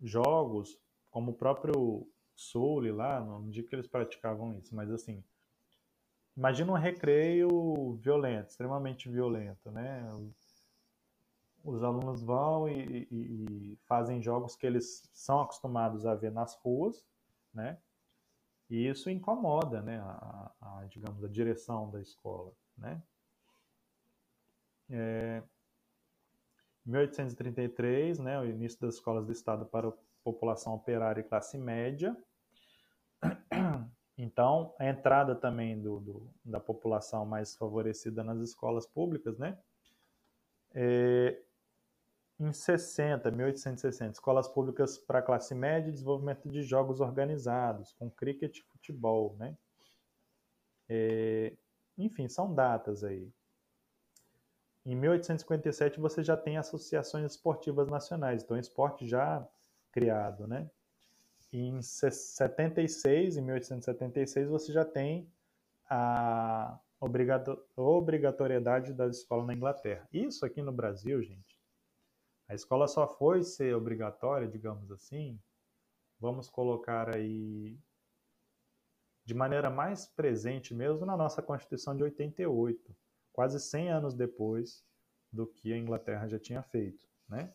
jogos 0.00 0.78
como 1.10 1.32
o 1.32 1.34
próprio 1.34 2.08
Sully 2.34 2.90
lá, 2.90 3.20
não 3.20 3.50
digo 3.50 3.68
que 3.68 3.74
eles 3.74 3.86
praticavam 3.86 4.54
isso, 4.54 4.74
mas 4.74 4.90
assim, 4.90 5.22
imagina 6.36 6.72
um 6.72 6.76
recreio 6.76 7.94
violento, 8.00 8.48
extremamente 8.48 9.08
violento, 9.08 9.70
né? 9.70 10.02
Os 11.62 11.84
alunos 11.84 12.22
vão 12.22 12.68
e, 12.68 13.06
e, 13.10 13.72
e, 13.72 13.78
fazem 13.84 14.20
jogos 14.20 14.56
que 14.56 14.66
eles 14.66 15.08
são 15.12 15.40
acostumados 15.40 16.04
a 16.06 16.14
ver 16.14 16.32
nas 16.32 16.56
ruas, 16.56 17.04
né? 17.54 17.78
E 18.72 18.88
isso 18.88 19.10
incomoda, 19.10 19.82
né? 19.82 20.00
A, 20.00 20.50
a 20.62 20.84
digamos, 20.88 21.22
a 21.22 21.28
direção 21.28 21.90
da 21.90 22.00
escola, 22.00 22.50
né? 22.74 23.02
É, 24.88 25.42
1833, 26.86 28.18
né, 28.18 28.40
o 28.40 28.46
início 28.46 28.80
das 28.80 28.94
escolas 28.94 29.26
do 29.26 29.32
Estado 29.32 29.66
para 29.66 29.88
o 29.88 29.98
população 30.24 30.74
operária 30.74 31.20
e 31.20 31.24
classe 31.24 31.58
média. 31.58 32.16
Então, 34.18 34.74
a 34.78 34.86
entrada 34.86 35.34
também 35.34 35.80
do, 35.80 35.98
do, 35.98 36.30
da 36.44 36.60
população 36.60 37.24
mais 37.24 37.56
favorecida 37.56 38.22
nas 38.22 38.38
escolas 38.40 38.86
públicas, 38.86 39.38
né? 39.38 39.58
É, 40.74 41.42
em 42.42 42.52
60, 42.52 43.30
1860, 43.30 44.12
escolas 44.12 44.48
públicas 44.48 44.98
para 44.98 45.22
classe 45.22 45.54
média 45.54 45.88
e 45.88 45.92
desenvolvimento 45.92 46.48
de 46.48 46.62
jogos 46.62 47.00
organizados, 47.00 47.92
com 47.92 48.10
cricket 48.10 48.58
e 48.58 48.62
futebol, 48.64 49.36
né? 49.38 49.56
É, 50.88 51.52
enfim, 51.96 52.28
são 52.28 52.52
datas 52.52 53.04
aí. 53.04 53.32
Em 54.84 54.96
1857 54.96 56.00
você 56.00 56.24
já 56.24 56.36
tem 56.36 56.58
associações 56.58 57.30
esportivas 57.30 57.86
nacionais, 57.88 58.42
então 58.42 58.58
esporte 58.58 59.06
já 59.06 59.46
criado, 59.92 60.48
né? 60.48 60.68
Em 61.52 61.80
76, 61.80 63.36
em 63.36 63.42
1876, 63.42 64.48
você 64.48 64.72
já 64.72 64.84
tem 64.84 65.30
a 65.88 66.76
obrigatoriedade 67.76 68.94
da 68.94 69.06
escola 69.06 69.44
na 69.44 69.54
Inglaterra. 69.54 70.08
Isso 70.12 70.44
aqui 70.46 70.62
no 70.62 70.72
Brasil, 70.72 71.22
gente, 71.22 71.51
a 72.52 72.54
escola 72.54 72.86
só 72.86 73.08
foi 73.08 73.42
ser 73.42 73.74
obrigatória, 73.74 74.46
digamos 74.46 74.90
assim, 74.90 75.40
vamos 76.20 76.50
colocar 76.50 77.14
aí 77.14 77.78
de 79.24 79.32
maneira 79.32 79.70
mais 79.70 80.06
presente 80.06 80.74
mesmo 80.74 81.06
na 81.06 81.16
nossa 81.16 81.40
Constituição 81.40 81.96
de 81.96 82.02
88, 82.02 82.94
quase 83.32 83.58
100 83.58 83.90
anos 83.90 84.14
depois 84.14 84.84
do 85.32 85.46
que 85.46 85.72
a 85.72 85.78
Inglaterra 85.78 86.28
já 86.28 86.38
tinha 86.38 86.62
feito, 86.62 87.08
né? 87.26 87.54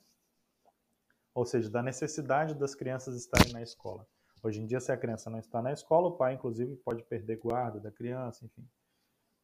ou 1.31 1.45
seja, 1.45 1.69
da 1.69 1.83
necessidade 1.83 2.55
das 2.55 2.73
crianças 2.73 3.15
estarem 3.15 3.53
na 3.53 3.61
escola. 3.61 4.07
Hoje 4.41 4.59
em 4.59 4.65
dia, 4.65 4.79
se 4.79 4.91
a 4.91 4.97
criança 4.97 5.29
não 5.29 5.37
está 5.37 5.61
na 5.61 5.71
escola, 5.71 6.07
o 6.07 6.17
pai, 6.17 6.33
inclusive, 6.33 6.75
pode 6.77 7.03
perder 7.03 7.37
guarda 7.37 7.79
da 7.79 7.91
criança, 7.91 8.43
enfim. 8.43 8.67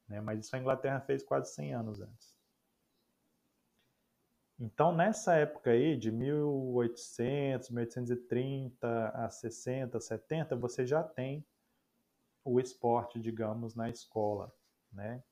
Né? 0.08 0.20
Mas 0.20 0.40
isso 0.40 0.56
a 0.56 0.60
Inglaterra 0.60 1.00
fez 1.02 1.22
quase 1.22 1.54
100 1.54 1.76
anos 1.76 2.02
antes. 2.02 2.33
Então, 4.60 4.92
nessa 4.96 5.36
época 5.36 5.72
aí, 5.72 5.98
de 5.98 6.12
1800, 6.12 7.70
1830 7.70 9.10
a 9.10 9.30
60, 9.30 10.00
70, 10.00 10.56
você 10.56 10.86
já 10.86 11.04
tem 11.04 11.46
o 12.46 12.60
esporte, 12.60 13.20
digamos, 13.20 13.74
na 13.76 13.90
escola, 13.90 14.54
né? 14.92 15.24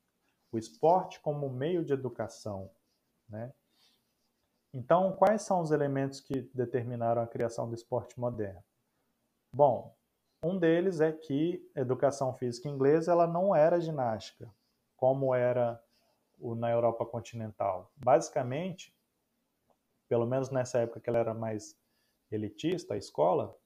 O 0.52 0.58
esporte 0.58 1.20
como 1.20 1.50
meio 1.50 1.84
de 1.86 1.94
educação, 1.94 2.72
né? 3.30 3.54
Então, 4.74 5.14
quais 5.16 5.42
são 5.42 5.62
os 5.62 5.72
elementos 5.72 6.20
que 6.22 6.50
determinaram 6.54 7.22
a 7.22 7.28
criação 7.28 7.68
do 7.68 7.76
esporte 7.76 8.20
moderno? 8.20 8.64
Bom, 9.54 9.96
um 10.44 10.58
deles 10.58 11.02
é 11.02 11.12
que 11.12 11.70
a 11.76 11.82
educação 11.82 12.34
física 12.34 12.70
inglesa 12.70 13.12
ela 13.12 13.28
não 13.28 13.56
era 13.56 13.82
ginástica, 13.82 14.50
como 14.96 15.36
era 15.36 15.82
na 16.40 16.72
Europa 16.72 17.06
continental. 17.06 17.92
Basicamente, 17.96 18.96
pelo 20.12 20.28
menos 20.28 20.50
nessa 20.50 20.80
época 20.80 21.00
que 21.00 21.10
ela 21.10 21.20
era 21.20 21.34
mais 21.34 21.74
elitista, 22.30 22.96
a 22.96 22.98
escola, 22.98 23.58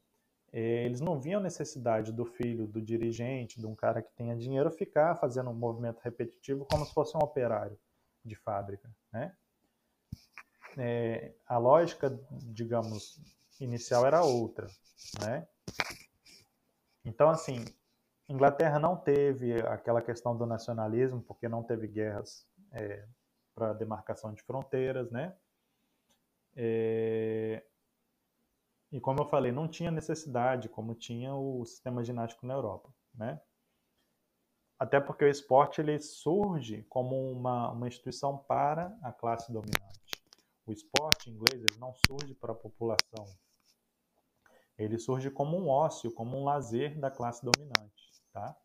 eh, 0.53 0.85
eles 0.85 1.01
não 1.01 1.19
viam 1.19 1.41
necessidade 1.41 2.11
do 2.11 2.23
filho, 2.23 2.67
do 2.67 2.79
dirigente, 2.79 3.59
de 3.59 3.65
um 3.65 3.73
cara 3.73 3.99
que 3.99 4.13
tenha 4.13 4.37
dinheiro, 4.37 4.69
ficar 4.69 5.15
fazendo 5.15 5.49
um 5.49 5.55
movimento 5.55 5.99
repetitivo 6.01 6.63
como 6.69 6.85
se 6.85 6.93
fosse 6.93 7.17
um 7.17 7.19
operário 7.19 7.75
de 8.23 8.35
fábrica, 8.35 8.87
né? 9.11 9.35
é, 10.77 11.33
a 11.47 11.57
lógica, 11.57 12.15
digamos, 12.43 13.19
inicial 13.59 14.05
era 14.05 14.23
outra, 14.23 14.67
né? 15.19 15.47
Então, 17.03 17.27
assim, 17.27 17.65
Inglaterra 18.29 18.77
não 18.77 18.95
teve 18.95 19.61
aquela 19.61 19.99
questão 19.99 20.37
do 20.37 20.45
nacionalismo, 20.45 21.23
porque 21.23 21.49
não 21.49 21.63
teve 21.63 21.87
guerras 21.87 22.47
é, 22.71 23.03
para 23.55 23.73
demarcação 23.73 24.31
de 24.31 24.43
fronteiras, 24.43 25.09
né? 25.09 25.35
É, 26.55 27.65
e 28.91 28.99
como 28.99 29.21
eu 29.21 29.25
falei, 29.25 29.51
não 29.51 29.67
tinha 29.67 29.91
necessidade, 29.91 30.69
como 30.69 30.95
tinha 30.95 31.35
o 31.35 31.65
sistema 31.65 32.03
ginástico 32.03 32.45
na 32.45 32.53
Europa, 32.53 32.93
né? 33.13 33.41
Até 34.77 34.99
porque 34.99 35.23
o 35.23 35.29
esporte 35.29 35.81
ele 35.81 35.97
surge 35.99 36.83
como 36.83 37.31
uma, 37.31 37.71
uma 37.71 37.87
instituição 37.87 38.37
para 38.37 38.97
a 39.01 39.11
classe 39.11 39.51
dominante. 39.51 40.23
O 40.65 40.71
esporte 40.71 41.29
inglês 41.29 41.63
ele 41.63 41.79
não 41.79 41.93
surge 42.07 42.33
para 42.35 42.51
a 42.51 42.55
população. 42.55 43.25
Ele 44.77 44.97
surge 44.97 45.31
como 45.31 45.57
um 45.57 45.69
ócio, 45.69 46.11
como 46.13 46.37
um 46.37 46.43
lazer 46.43 46.99
da 46.99 47.09
classe 47.09 47.45
dominante. 47.45 48.11
Tá? 48.33 48.57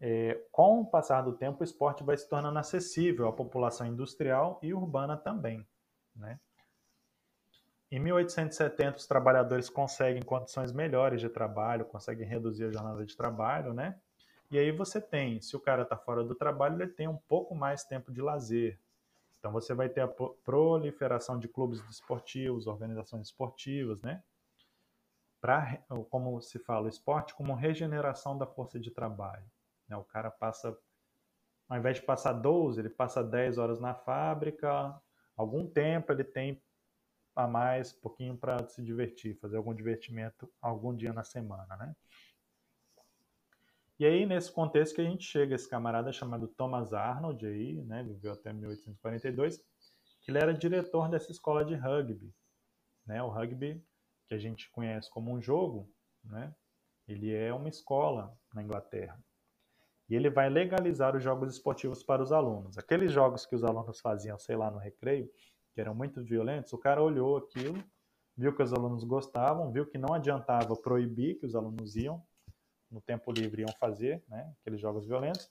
É, 0.00 0.34
com 0.52 0.80
o 0.80 0.86
passar 0.86 1.22
do 1.22 1.36
tempo, 1.36 1.60
o 1.60 1.64
esporte 1.64 2.04
vai 2.04 2.16
se 2.16 2.28
tornando 2.28 2.58
acessível 2.58 3.26
à 3.26 3.32
população 3.32 3.86
industrial 3.86 4.60
e 4.62 4.74
urbana 4.74 5.16
também. 5.16 5.66
Né? 6.18 6.38
Em 7.90 7.98
1870, 7.98 8.98
os 8.98 9.06
trabalhadores 9.06 9.70
conseguem 9.70 10.22
condições 10.22 10.72
melhores 10.72 11.20
de 11.20 11.28
trabalho, 11.28 11.86
conseguem 11.86 12.26
reduzir 12.26 12.64
a 12.64 12.70
jornada 12.70 13.06
de 13.06 13.16
trabalho, 13.16 13.72
né? 13.72 13.98
E 14.50 14.58
aí 14.58 14.70
você 14.70 15.00
tem, 15.00 15.40
se 15.40 15.56
o 15.56 15.60
cara 15.60 15.82
está 15.82 15.96
fora 15.96 16.22
do 16.22 16.34
trabalho, 16.34 16.82
ele 16.82 16.90
tem 16.90 17.08
um 17.08 17.16
pouco 17.16 17.54
mais 17.54 17.84
tempo 17.84 18.12
de 18.12 18.20
lazer. 18.20 18.78
Então 19.38 19.52
você 19.52 19.72
vai 19.72 19.88
ter 19.88 20.00
a 20.00 20.08
proliferação 20.08 21.38
de 21.38 21.48
clubes 21.48 21.80
esportivos, 21.88 22.66
organizações 22.66 23.28
esportivas, 23.28 24.00
né? 24.02 24.22
Para, 25.40 25.78
como 26.10 26.40
se 26.42 26.58
fala, 26.58 26.86
o 26.86 26.88
esporte 26.88 27.34
como 27.34 27.54
regeneração 27.54 28.36
da 28.36 28.46
força 28.46 28.78
de 28.78 28.90
trabalho. 28.90 29.44
Né? 29.86 29.96
O 29.96 30.04
cara 30.04 30.30
passa, 30.30 30.76
ao 31.68 31.78
invés 31.78 31.96
de 31.96 32.02
passar 32.02 32.32
12, 32.32 32.80
ele 32.80 32.90
passa 32.90 33.22
10 33.22 33.56
horas 33.56 33.78
na 33.78 33.94
fábrica, 33.94 35.00
algum 35.38 35.66
tempo 35.66 36.12
ele 36.12 36.24
tem 36.24 36.60
a 37.34 37.46
mais, 37.46 37.94
um 37.94 38.00
pouquinho 38.00 38.36
para 38.36 38.66
se 38.66 38.82
divertir, 38.82 39.38
fazer 39.38 39.56
algum 39.56 39.72
divertimento 39.72 40.52
algum 40.60 40.94
dia 40.94 41.12
na 41.12 41.22
semana, 41.22 41.76
né? 41.76 41.94
E 44.00 44.06
aí, 44.06 44.26
nesse 44.26 44.52
contexto 44.52 44.94
que 44.94 45.00
a 45.00 45.04
gente 45.04 45.24
chega, 45.24 45.54
esse 45.54 45.68
camarada 45.68 46.12
chamado 46.12 46.46
Thomas 46.46 46.92
Arnold, 46.92 47.44
aí, 47.44 47.82
né, 47.82 48.04
viveu 48.04 48.32
até 48.32 48.52
1842, 48.52 49.58
que 50.20 50.30
ele 50.30 50.38
era 50.38 50.54
diretor 50.54 51.08
dessa 51.08 51.32
escola 51.32 51.64
de 51.64 51.74
rugby. 51.74 52.32
Né? 53.04 53.20
O 53.22 53.28
rugby, 53.28 53.84
que 54.28 54.34
a 54.34 54.38
gente 54.38 54.70
conhece 54.70 55.10
como 55.10 55.32
um 55.32 55.42
jogo, 55.42 55.92
né? 56.22 56.54
ele 57.08 57.34
é 57.34 57.52
uma 57.52 57.68
escola 57.68 58.38
na 58.54 58.62
Inglaterra. 58.62 59.18
E 60.08 60.16
ele 60.16 60.30
vai 60.30 60.48
legalizar 60.48 61.14
os 61.14 61.22
jogos 61.22 61.52
esportivos 61.52 62.02
para 62.02 62.22
os 62.22 62.32
alunos. 62.32 62.78
Aqueles 62.78 63.12
jogos 63.12 63.44
que 63.44 63.54
os 63.54 63.62
alunos 63.62 64.00
faziam, 64.00 64.38
sei 64.38 64.56
lá, 64.56 64.70
no 64.70 64.78
recreio, 64.78 65.30
que 65.74 65.80
eram 65.80 65.94
muito 65.94 66.22
violentos, 66.24 66.72
o 66.72 66.78
cara 66.78 67.02
olhou 67.02 67.36
aquilo, 67.36 67.82
viu 68.36 68.54
que 68.54 68.62
os 68.62 68.72
alunos 68.72 69.04
gostavam, 69.04 69.70
viu 69.70 69.86
que 69.86 69.98
não 69.98 70.14
adiantava 70.14 70.74
proibir 70.74 71.38
que 71.38 71.44
os 71.44 71.54
alunos 71.54 71.94
iam, 71.94 72.22
no 72.90 73.00
tempo 73.00 73.30
livre 73.30 73.62
iam 73.62 73.72
fazer, 73.78 74.24
né, 74.28 74.50
aqueles 74.60 74.80
jogos 74.80 75.06
violentos. 75.06 75.50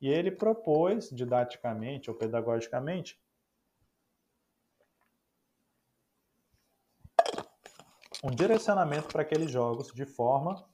E 0.00 0.08
ele 0.08 0.30
propôs, 0.30 1.10
didaticamente 1.10 2.10
ou 2.10 2.16
pedagogicamente, 2.16 3.20
um 8.24 8.30
direcionamento 8.30 9.08
para 9.08 9.22
aqueles 9.22 9.50
jogos 9.50 9.92
de 9.92 10.04
forma 10.04 10.68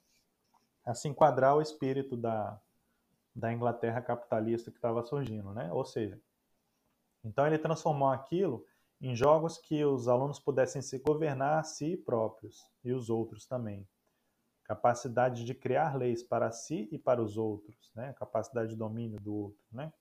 a 0.85 0.95
se 0.95 1.09
enquadrar 1.09 1.57
o 1.57 1.63
espírito 1.63 2.17
da, 2.17 2.61
da 3.35 3.53
Inglaterra 3.53 4.01
capitalista 4.01 4.71
que 4.71 4.79
estava 4.79 5.03
surgindo, 5.03 5.53
né? 5.53 5.73
Ou 5.73 5.85
seja, 5.85 6.21
então 7.25 7.47
ele 7.47 7.59
transformou 7.59 8.09
aquilo 8.09 8.65
em 9.01 9.15
jogos 9.15 9.59
que 9.59 9.85
os 9.85 10.09
alunos 10.09 10.39
pudessem 10.39 10.81
se 10.81 10.99
governar 10.99 11.59
a 11.59 11.63
si 11.63 11.97
próprios 11.97 12.65
e 12.83 12.93
os 12.93 13.11
outros 13.11 13.47
também 13.47 13.87
capacidade 14.65 15.45
de 15.45 15.55
criar 15.55 15.95
leis 15.95 16.23
para 16.23 16.51
si 16.51 16.89
e 16.91 16.99
para 16.99 17.23
os 17.23 17.37
outros, 17.37 17.93
né? 17.95 18.15
capacidade 18.15 18.71
de 18.71 18.77
domínio 18.77 19.21
do 19.21 19.35
outro, 19.35 19.61
né? 19.71 19.93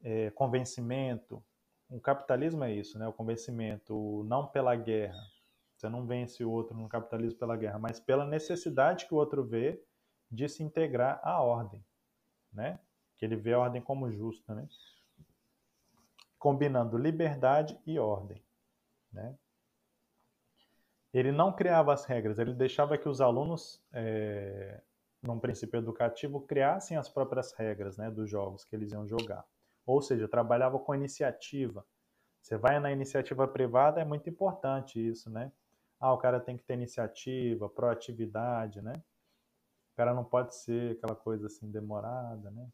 É, 0.00 0.30
convencimento. 0.30 1.44
O 1.90 2.00
capitalismo 2.00 2.62
é 2.62 2.72
isso, 2.72 2.98
né? 2.98 3.08
o 3.08 3.12
convencimento, 3.12 4.22
não 4.24 4.46
pela 4.46 4.76
guerra. 4.76 5.20
Você 5.74 5.88
não 5.88 6.06
vence 6.06 6.44
o 6.44 6.50
outro 6.50 6.76
no 6.76 6.88
capitalismo 6.88 7.38
pela 7.38 7.56
guerra, 7.56 7.78
mas 7.78 7.98
pela 7.98 8.24
necessidade 8.24 9.06
que 9.06 9.14
o 9.14 9.16
outro 9.16 9.44
vê 9.44 9.82
de 10.30 10.48
se 10.48 10.62
integrar 10.62 11.20
à 11.24 11.42
ordem, 11.42 11.84
né? 12.52 12.78
que 13.16 13.24
ele 13.24 13.36
vê 13.36 13.52
a 13.52 13.58
ordem 13.58 13.82
como 13.82 14.10
justa, 14.10 14.54
né? 14.54 14.68
combinando 16.38 16.96
liberdade 16.96 17.78
e 17.84 17.98
ordem. 17.98 18.42
Né? 19.12 19.36
ele 21.12 21.32
não 21.32 21.52
criava 21.52 21.92
as 21.92 22.04
regras, 22.04 22.38
ele 22.38 22.52
deixava 22.52 22.98
que 22.98 23.08
os 23.08 23.20
alunos, 23.20 23.82
é, 23.92 24.80
num 25.22 25.38
princípio 25.38 25.78
educativo, 25.78 26.40
criassem 26.42 26.96
as 26.96 27.08
próprias 27.08 27.52
regras 27.52 27.96
né, 27.96 28.10
dos 28.10 28.30
jogos 28.30 28.64
que 28.64 28.76
eles 28.76 28.92
iam 28.92 29.06
jogar. 29.06 29.44
Ou 29.86 30.02
seja, 30.02 30.28
trabalhava 30.28 30.78
com 30.78 30.94
iniciativa. 30.94 31.84
Você 32.42 32.56
vai 32.56 32.78
na 32.78 32.92
iniciativa 32.92 33.48
privada, 33.48 34.00
é 34.00 34.04
muito 34.04 34.28
importante 34.28 35.04
isso, 35.04 35.30
né? 35.30 35.50
Ah, 35.98 36.12
o 36.12 36.18
cara 36.18 36.38
tem 36.38 36.56
que 36.56 36.62
ter 36.62 36.74
iniciativa, 36.74 37.68
proatividade, 37.68 38.80
né? 38.80 38.92
Cara 39.98 40.14
não 40.14 40.24
pode 40.24 40.54
ser 40.54 40.92
aquela 40.92 41.14
coisa 41.14 41.48
assim 41.48 41.70
demorada, 41.70 42.50
né? 42.50 42.68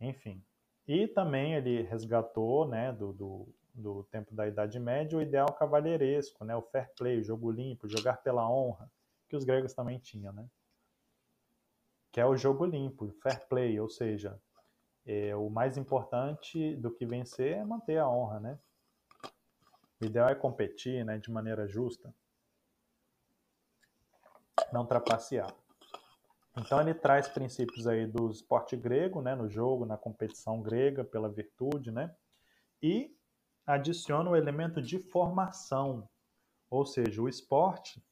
Enfim. 0.00 0.42
E 0.88 1.06
também 1.06 1.54
ele 1.54 1.82
resgatou, 1.82 2.66
né, 2.66 2.92
do, 2.92 3.12
do 3.12 3.54
do 3.72 4.04
tempo 4.10 4.34
da 4.34 4.46
Idade 4.46 4.78
Média, 4.78 5.16
o 5.16 5.22
ideal 5.22 5.52
cavalheiresco, 5.52 6.44
né? 6.44 6.56
o 6.56 6.62
fair 6.62 6.90
play, 6.96 7.20
o 7.20 7.24
jogo 7.24 7.50
limpo, 7.50 7.88
jogar 7.88 8.18
pela 8.18 8.48
honra, 8.50 8.90
que 9.28 9.36
os 9.36 9.44
gregos 9.44 9.72
também 9.72 9.98
tinham, 9.98 10.32
né? 10.32 10.48
que 12.12 12.20
é 12.20 12.26
o 12.26 12.36
jogo 12.36 12.64
limpo, 12.64 13.06
o 13.06 13.12
fair 13.12 13.46
play, 13.48 13.78
ou 13.78 13.88
seja, 13.88 14.40
é, 15.06 15.34
o 15.36 15.48
mais 15.48 15.76
importante 15.76 16.74
do 16.76 16.90
que 16.90 17.06
vencer 17.06 17.58
é 17.58 17.64
manter 17.64 17.98
a 17.98 18.08
honra, 18.08 18.40
né? 18.40 18.58
O 20.00 20.06
ideal 20.06 20.28
é 20.28 20.34
competir, 20.34 21.04
né, 21.04 21.18
de 21.18 21.30
maneira 21.30 21.68
justa, 21.68 22.12
não 24.72 24.84
trapacear. 24.84 25.54
Então 26.56 26.80
ele 26.80 26.94
traz 26.94 27.28
princípios 27.28 27.86
aí 27.86 28.06
do 28.06 28.30
esporte 28.30 28.76
grego, 28.76 29.22
né, 29.22 29.34
no 29.34 29.48
jogo, 29.48 29.86
na 29.86 29.96
competição 29.96 30.60
grega 30.60 31.04
pela 31.04 31.28
virtude, 31.28 31.90
né? 31.90 32.14
E 32.82 33.14
adiciona 33.66 34.30
o 34.30 34.36
elemento 34.36 34.82
de 34.82 34.98
formação. 34.98 36.08
Ou 36.68 36.84
seja, 36.84 37.22
o 37.22 37.28
esporte, 37.28 38.02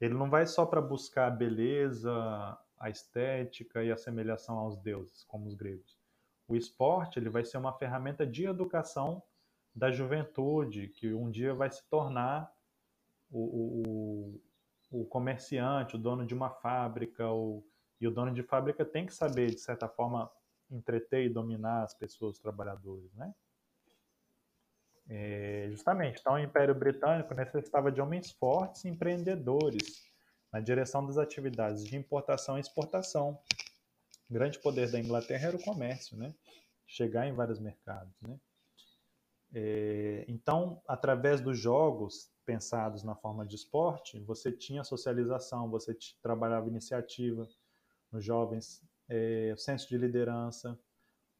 ele 0.00 0.14
não 0.14 0.30
vai 0.30 0.46
só 0.46 0.64
para 0.64 0.80
buscar 0.80 1.26
a 1.26 1.30
beleza, 1.30 2.12
a 2.78 2.90
estética 2.90 3.82
e 3.82 3.90
a 3.90 3.94
assemelhação 3.94 4.58
aos 4.58 4.76
deuses, 4.76 5.24
como 5.24 5.46
os 5.46 5.54
gregos. 5.54 5.96
O 6.46 6.56
esporte, 6.56 7.18
ele 7.18 7.30
vai 7.30 7.44
ser 7.44 7.58
uma 7.58 7.72
ferramenta 7.72 8.26
de 8.26 8.44
educação 8.44 9.22
da 9.74 9.90
juventude, 9.90 10.88
que 10.88 11.12
um 11.14 11.30
dia 11.30 11.54
vai 11.54 11.70
se 11.70 11.88
tornar 11.88 12.52
o, 13.30 13.40
o, 13.40 14.40
o 14.92 15.04
comerciante, 15.06 15.96
o 15.96 15.98
dono 15.98 16.26
de 16.26 16.34
uma 16.34 16.50
fábrica, 16.50 17.28
o, 17.30 17.64
e 18.00 18.06
o 18.06 18.10
dono 18.10 18.32
de 18.32 18.42
fábrica 18.42 18.84
tem 18.84 19.06
que 19.06 19.14
saber, 19.14 19.50
de 19.50 19.60
certa 19.60 19.88
forma, 19.88 20.30
entreter 20.70 21.24
e 21.24 21.28
dominar 21.28 21.82
as 21.82 21.94
pessoas, 21.94 22.36
os 22.36 22.42
trabalhadores, 22.42 23.12
né? 23.14 23.34
É, 25.08 25.66
justamente, 25.70 26.20
então 26.20 26.34
o 26.34 26.38
Império 26.38 26.74
Britânico 26.74 27.34
necessitava 27.34 27.90
de 27.90 28.00
homens 28.00 28.30
fortes 28.30 28.84
e 28.84 28.88
empreendedores 28.88 30.04
na 30.52 30.60
direção 30.60 31.04
das 31.04 31.18
atividades 31.18 31.84
de 31.84 31.96
importação 31.96 32.56
e 32.56 32.60
exportação. 32.60 33.38
O 34.30 34.32
grande 34.32 34.58
poder 34.60 34.90
da 34.90 35.00
Inglaterra 35.00 35.48
era 35.48 35.56
o 35.56 35.62
comércio, 35.62 36.16
né? 36.16 36.32
chegar 36.92 37.26
em 37.26 37.32
vários 37.32 37.58
mercados. 37.58 38.14
Né? 38.20 38.38
É, 39.54 40.24
então, 40.28 40.82
através 40.86 41.40
dos 41.40 41.58
jogos 41.58 42.30
pensados 42.44 43.02
na 43.02 43.14
forma 43.14 43.46
de 43.46 43.56
esporte, 43.56 44.20
você 44.20 44.50
tinha 44.50 44.84
socialização, 44.84 45.70
você 45.70 45.96
trabalhava 46.20 46.68
iniciativa 46.68 47.46
nos 48.10 48.24
jovens, 48.24 48.82
é, 49.08 49.54
senso 49.56 49.88
de 49.88 49.96
liderança, 49.96 50.78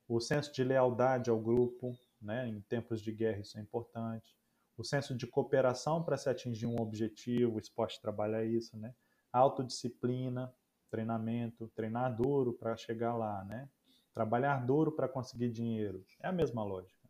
o 0.08 0.20
senso 0.20 0.52
de 0.52 0.62
lealdade 0.64 1.30
ao 1.30 1.40
grupo, 1.40 1.96
né? 2.20 2.48
Em 2.48 2.60
tempos 2.62 3.00
de 3.00 3.12
guerra 3.12 3.40
isso 3.40 3.58
é 3.58 3.60
importante. 3.60 4.36
O 4.76 4.84
senso 4.84 5.14
de 5.14 5.26
cooperação 5.26 6.02
para 6.02 6.16
se 6.16 6.28
atingir 6.28 6.66
um 6.66 6.80
objetivo, 6.80 7.56
o 7.56 7.58
esporte 7.58 8.00
trabalha 8.00 8.44
isso, 8.44 8.76
né? 8.76 8.94
Autodisciplina, 9.32 10.52
treinamento, 10.90 11.68
treinar 11.74 12.14
duro 12.14 12.52
para 12.52 12.76
chegar 12.76 13.16
lá, 13.16 13.44
né? 13.44 13.68
Trabalhar 14.12 14.64
duro 14.66 14.92
para 14.92 15.08
conseguir 15.08 15.50
dinheiro. 15.50 16.04
É 16.20 16.28
a 16.28 16.32
mesma 16.32 16.62
lógica. 16.62 17.01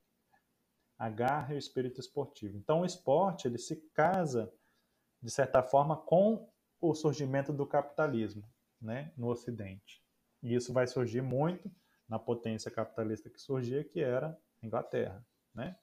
A 0.98 1.09
garra 1.09 1.52
e 1.52 1.57
o 1.57 1.59
espírito 1.59 2.00
esportivo. 2.00 2.57
Então 2.57 2.81
o 2.81 2.85
esporte, 2.85 3.46
ele 3.48 3.59
se 3.59 3.76
casa 3.94 4.52
de 5.20 5.31
certa 5.31 5.62
forma 5.62 5.96
com 5.96 6.48
o 6.81 6.94
surgimento 6.94 7.52
do 7.52 7.66
capitalismo, 7.66 8.42
né, 8.81 9.12
no 9.16 9.28
ocidente. 9.28 10.02
E 10.42 10.55
isso 10.55 10.72
vai 10.72 10.87
surgir 10.87 11.22
muito 11.22 11.70
na 12.09 12.18
potência 12.18 12.70
capitalista 12.70 13.31
que 13.31 13.40
surgia, 13.40 13.85
que 13.85 14.00
era 14.00 14.37
Inglaterra, 14.62 15.24
né? 15.55 15.76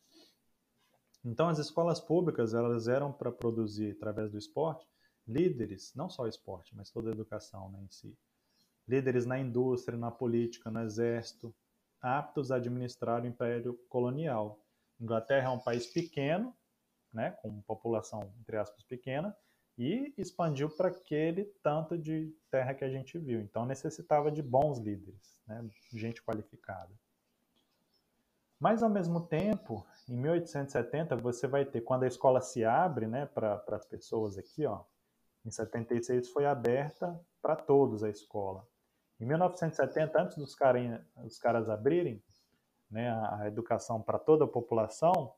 Então 1.24 1.50
as 1.50 1.58
escolas 1.58 2.00
públicas 2.00 2.54
elas 2.54 2.88
eram 2.88 3.12
para 3.12 3.32
produzir 3.32 3.92
através 3.92 4.32
do 4.32 4.38
esporte 4.38 4.88
líderes, 5.30 5.94
não 5.96 6.10
só 6.10 6.24
o 6.24 6.28
esporte, 6.28 6.76
mas 6.76 6.90
toda 6.90 7.10
a 7.10 7.14
educação 7.14 7.70
né, 7.72 7.82
em 7.84 7.90
si, 7.90 8.18
líderes 8.88 9.26
na 9.26 9.38
indústria, 9.38 9.98
na 9.98 10.10
política, 10.10 10.72
no 10.72 10.82
exército, 10.82 11.56
aptos 12.02 12.52
a 12.52 12.56
administrar 12.56 13.24
o 13.24 13.28
império 13.28 13.76
colonial. 13.88 14.60
Inglaterra 15.00 15.48
é 15.48 15.52
um 15.52 15.60
país 15.60 15.88
pequeno, 15.88 16.56
né, 17.14 17.32
com 17.42 17.62
população 17.62 18.32
entre 18.42 18.58
aspas 18.58 18.84
pequena, 18.84 19.36
e 19.78 20.14
expandiu 20.18 20.70
para 20.70 20.90
aquele 20.90 21.46
tanto 21.64 21.98
de 21.98 22.36
terra 22.52 22.74
que 22.74 22.84
a 22.84 22.90
gente 22.90 23.18
viu. 23.18 23.40
Então 23.40 23.66
necessitava 23.66 24.30
de 24.30 24.42
bons 24.42 24.78
líderes, 24.78 25.40
né, 25.48 25.66
gente 25.94 26.22
qualificada. 26.22 26.92
Mas, 28.60 28.84
ao 28.84 28.90
mesmo 28.90 29.22
tempo, 29.22 29.88
em 30.08 30.18
1870, 30.18 31.16
você 31.16 31.48
vai 31.48 31.64
ter, 31.64 31.80
quando 31.80 32.04
a 32.04 32.08
escola 32.08 32.42
se 32.42 32.66
abre 32.66 33.08
né, 33.08 33.26
para 33.26 33.64
as 33.72 33.86
pessoas 33.86 34.38
aqui, 34.38 34.66
ó, 34.66 34.84
em 35.46 35.50
76 35.50 36.30
foi 36.30 36.46
aberta 36.46 37.18
para 37.42 37.56
todos 37.56 38.04
a 38.04 38.10
escola. 38.10 38.68
Em 39.18 39.26
1970, 39.26 40.22
antes 40.22 40.36
dos, 40.36 40.54
cara, 40.56 41.06
dos 41.16 41.40
caras 41.40 41.70
abrirem 41.70 42.22
né, 42.90 43.10
a, 43.12 43.48
educação 43.48 44.02
para 44.02 44.18
toda 44.18 44.46
a 44.46 44.48
população, 44.48 45.34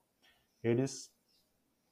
eles 0.64 1.14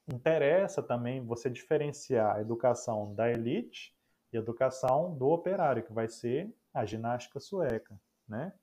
interessa 0.07 0.81
também 0.81 1.25
você 1.25 1.49
diferenciar 1.49 2.35
a 2.35 2.41
educação 2.41 3.13
da 3.13 3.29
elite 3.29 3.95
e 4.31 4.37
a 4.37 4.39
educação 4.39 5.15
do 5.15 5.27
operário, 5.27 5.83
que 5.83 5.93
vai 5.93 6.07
ser 6.07 6.53
a 6.73 6.85
ginástica 6.85 7.39
sueca, 7.39 7.99
né? 8.27 8.53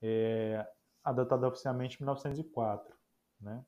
É, 0.00 0.66
adotada 1.02 1.48
oficialmente 1.48 1.96
em 1.96 2.04
1904, 2.04 2.94
né? 3.40 3.64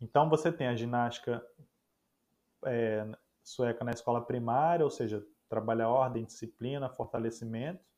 Então 0.00 0.28
você 0.28 0.52
tem 0.52 0.68
a 0.68 0.76
ginástica 0.76 1.44
é, 2.64 3.06
sueca 3.42 3.84
na 3.84 3.92
escola 3.92 4.24
primária, 4.24 4.84
ou 4.84 4.90
seja, 4.90 5.24
trabalha 5.48 5.88
ordem, 5.88 6.24
disciplina, 6.24 6.88
fortalecimento 6.88 7.88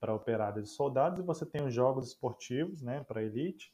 para 0.00 0.14
operários 0.14 0.70
e 0.70 0.74
soldados, 0.74 1.20
e 1.20 1.22
você 1.22 1.44
tem 1.44 1.62
os 1.62 1.74
jogos 1.74 2.08
esportivos, 2.08 2.80
né, 2.80 3.04
para 3.04 3.22
elite, 3.22 3.72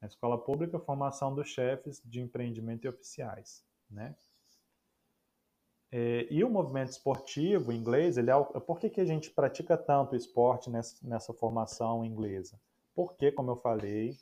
na 0.00 0.06
escola 0.06 0.38
pública, 0.38 0.78
formação 0.78 1.34
dos 1.34 1.48
chefes 1.48 2.00
de 2.04 2.20
empreendimento 2.20 2.84
e 2.84 2.88
oficiais, 2.88 3.64
né? 3.90 4.14
É, 5.90 6.26
e 6.30 6.42
o 6.42 6.50
movimento 6.50 6.90
esportivo 6.90 7.72
inglês, 7.72 8.18
ele 8.18 8.30
é, 8.30 8.34
por 8.60 8.78
que, 8.78 8.90
que 8.90 9.00
a 9.00 9.04
gente 9.04 9.30
pratica 9.30 9.76
tanto 9.76 10.16
esporte 10.16 10.68
nessa, 10.68 10.96
nessa 11.06 11.32
formação 11.32 12.04
inglesa? 12.04 12.60
Porque, 12.94 13.30
como 13.30 13.52
eu 13.52 13.56
falei, 13.56 14.16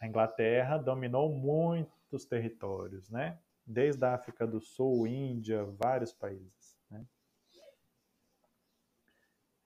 a 0.00 0.06
Inglaterra 0.06 0.78
dominou 0.78 1.30
muitos 1.30 2.24
territórios, 2.24 3.08
né? 3.10 3.38
Desde 3.64 4.04
a 4.04 4.14
África 4.14 4.46
do 4.46 4.60
Sul, 4.60 5.06
Índia, 5.06 5.64
vários 5.64 6.12
países. 6.12 6.76
Né? 6.90 7.04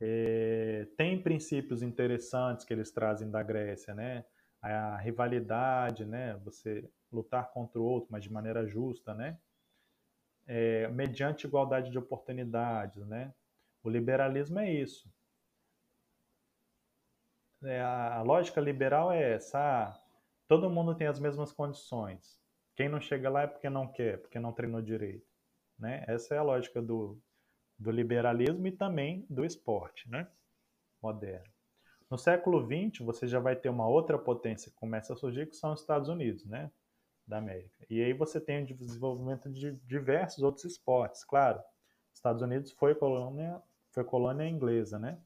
É, 0.07 0.87
tem 0.99 1.23
princípios 1.23 1.83
interessantes 1.83 2.67
que 2.67 2.75
eles 2.75 2.91
trazem 2.91 3.31
da 3.31 3.43
Grécia, 3.43 3.95
né? 3.95 4.27
A 4.61 4.99
rivalidade, 4.99 6.05
né? 6.05 6.37
Você 6.45 6.87
lutar 7.11 7.51
contra 7.53 7.81
o 7.81 7.85
outro, 7.85 8.09
mas 8.13 8.23
de 8.23 8.31
maneira 8.31 8.67
justa, 8.67 9.15
né? 9.15 9.39
É, 10.47 10.89
mediante 10.89 11.47
igualdade 11.47 11.91
de 11.91 11.99
oportunidades, 11.99 13.07
né? 13.07 13.33
O 13.83 13.89
liberalismo 13.89 14.59
é 14.59 14.71
isso. 14.71 15.11
É, 17.63 17.81
a, 17.81 18.21
lógica 18.21 18.61
liberal 18.61 19.11
é 19.11 19.33
essa. 19.33 19.59
Ah, 19.59 19.99
todo 20.47 20.69
mundo 20.69 20.95
tem 20.95 21.07
as 21.07 21.19
mesmas 21.19 21.51
condições. 21.51 22.39
Quem 22.77 22.91
não 22.91 23.01
chega 23.01 23.31
lá 23.31 23.43
é 23.43 23.47
porque 23.47 23.71
não 23.71 23.91
quer, 23.91 24.21
porque 24.21 24.39
não 24.39 24.53
treinou 24.53 24.83
direito. 24.83 25.27
Né? 25.79 26.05
Essa 26.07 26.35
é 26.35 26.39
a 26.39 26.43
lógica 26.43 26.83
do, 26.83 27.19
do 27.79 27.91
liberalismo 27.91 28.67
e 28.67 28.73
também 28.73 29.27
do 29.29 29.45
esporte 29.45 30.09
né? 30.11 30.29
moderno. 31.03 31.53
No 32.11 32.19
século 32.19 32.65
XX, 32.65 33.05
você 33.05 33.27
já 33.27 33.41
vai 33.41 33.57
ter 33.57 33.69
uma 33.69 33.89
outra 33.89 34.19
potência 34.19 34.71
que 34.71 34.77
começa 34.77 35.13
a 35.13 35.17
surgir, 35.17 35.49
que 35.49 35.57
são 35.57 35.73
os 35.73 35.81
Estados 35.81 36.09
Unidos, 36.09 36.45
né? 36.45 36.71
Da 37.27 37.39
América. 37.39 37.85
E 37.89 38.03
aí 38.03 38.13
você 38.13 38.41
tem 38.41 38.63
o 38.63 38.67
desenvolvimento 38.77 39.51
de 39.51 39.73
diversos 39.87 40.43
outros 40.43 40.65
esportes. 40.65 41.25
Claro, 41.25 41.61
Estados 42.13 42.43
Unidos 42.43 42.71
foi 42.73 42.95
colônia, 42.95 43.61
foi 43.91 44.05
colônia 44.05 44.47
inglesa, 44.47 44.99
né? 44.99 45.19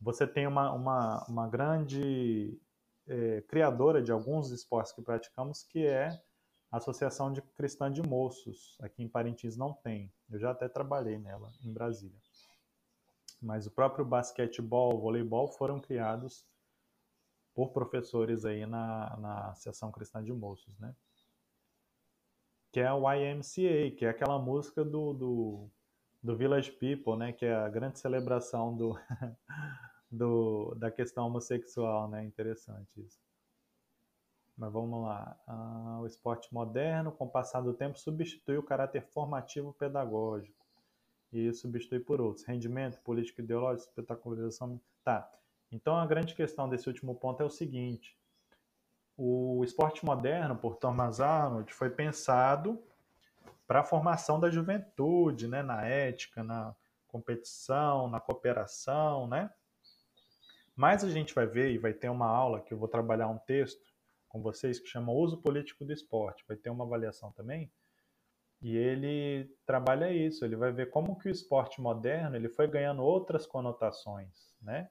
Você 0.00 0.26
tem 0.26 0.46
uma, 0.46 0.72
uma, 0.72 1.24
uma 1.26 1.48
grande 1.48 2.58
é, 3.06 3.40
criadora 3.42 4.02
de 4.02 4.12
alguns 4.12 4.50
esportes 4.50 4.92
que 4.92 5.02
praticamos, 5.02 5.62
que 5.62 5.86
é 5.86 6.20
Associação 6.72 7.30
de 7.30 7.42
Cristã 7.42 7.92
de 7.92 8.00
Moços. 8.02 8.78
Aqui 8.80 9.02
em 9.02 9.08
Parintins 9.08 9.56
não 9.58 9.74
tem. 9.74 10.10
Eu 10.30 10.38
já 10.38 10.50
até 10.50 10.68
trabalhei 10.68 11.18
nela, 11.18 11.52
em 11.62 11.70
Brasília. 11.70 12.18
Mas 13.40 13.66
o 13.66 13.70
próprio 13.70 14.06
basquetebol, 14.06 14.98
voleibol 14.98 15.48
foram 15.48 15.78
criados 15.78 16.46
por 17.54 17.72
professores 17.72 18.46
aí 18.46 18.64
na, 18.64 19.16
na 19.18 19.50
Associação 19.50 19.92
Cristã 19.92 20.24
de 20.24 20.32
Moços, 20.32 20.78
né? 20.78 20.96
Que 22.72 22.80
é 22.80 22.90
o 22.90 23.04
YMCA, 23.12 23.94
que 23.98 24.06
é 24.06 24.08
aquela 24.08 24.38
música 24.38 24.82
do, 24.82 25.12
do, 25.12 25.70
do 26.22 26.36
Village 26.36 26.72
People, 26.72 27.18
né? 27.18 27.32
Que 27.34 27.44
é 27.44 27.54
a 27.54 27.68
grande 27.68 27.98
celebração 27.98 28.74
do 28.74 28.98
do, 30.10 30.74
da 30.76 30.90
questão 30.90 31.26
homossexual, 31.26 32.08
né? 32.08 32.24
Interessante 32.24 32.88
isso. 32.98 33.20
Mas 34.62 34.72
vamos 34.72 35.02
lá. 35.02 35.36
Ah, 35.44 35.98
o 36.00 36.06
esporte 36.06 36.54
moderno, 36.54 37.10
com 37.10 37.24
o 37.24 37.28
passar 37.28 37.62
do 37.62 37.74
tempo, 37.74 37.98
substitui 37.98 38.56
o 38.56 38.62
caráter 38.62 39.02
formativo 39.02 39.72
pedagógico 39.72 40.64
e 41.32 41.52
substitui 41.52 41.98
por 41.98 42.20
outros. 42.20 42.46
Rendimento, 42.46 43.00
política 43.00 43.42
ideológica, 43.42 43.90
espetacularização. 43.90 44.80
Tá. 45.02 45.28
Então 45.72 45.96
a 45.96 46.06
grande 46.06 46.32
questão 46.36 46.68
desse 46.68 46.86
último 46.86 47.12
ponto 47.16 47.42
é 47.42 47.44
o 47.44 47.50
seguinte: 47.50 48.16
o 49.16 49.64
esporte 49.64 50.06
moderno, 50.06 50.54
por 50.54 50.76
Thomas 50.76 51.20
Arnold, 51.20 51.74
foi 51.74 51.90
pensado 51.90 52.80
para 53.66 53.80
a 53.80 53.84
formação 53.84 54.38
da 54.38 54.48
juventude, 54.48 55.48
né? 55.48 55.60
Na 55.60 55.84
ética, 55.84 56.44
na 56.44 56.72
competição, 57.08 58.08
na 58.08 58.20
cooperação, 58.20 59.26
né? 59.26 59.52
Mas 60.76 61.02
a 61.02 61.10
gente 61.10 61.34
vai 61.34 61.46
ver 61.46 61.72
e 61.72 61.78
vai 61.78 61.92
ter 61.92 62.08
uma 62.08 62.28
aula 62.28 62.60
que 62.60 62.72
eu 62.72 62.78
vou 62.78 62.86
trabalhar 62.86 63.26
um 63.26 63.38
texto 63.38 63.91
com 64.32 64.40
vocês 64.40 64.80
que 64.80 64.88
chama 64.88 65.12
Uso 65.12 65.36
Político 65.42 65.84
do 65.84 65.92
Esporte. 65.92 66.42
Vai 66.48 66.56
ter 66.56 66.70
uma 66.70 66.84
avaliação 66.84 67.30
também. 67.32 67.70
E 68.62 68.74
ele 68.74 69.54
trabalha 69.66 70.10
isso, 70.10 70.42
ele 70.44 70.56
vai 70.56 70.72
ver 70.72 70.88
como 70.88 71.18
que 71.18 71.28
o 71.28 71.30
esporte 71.30 71.82
moderno 71.82 72.36
ele 72.36 72.48
foi 72.48 72.66
ganhando 72.66 73.02
outras 73.02 73.46
conotações, 73.46 74.54
né? 74.62 74.88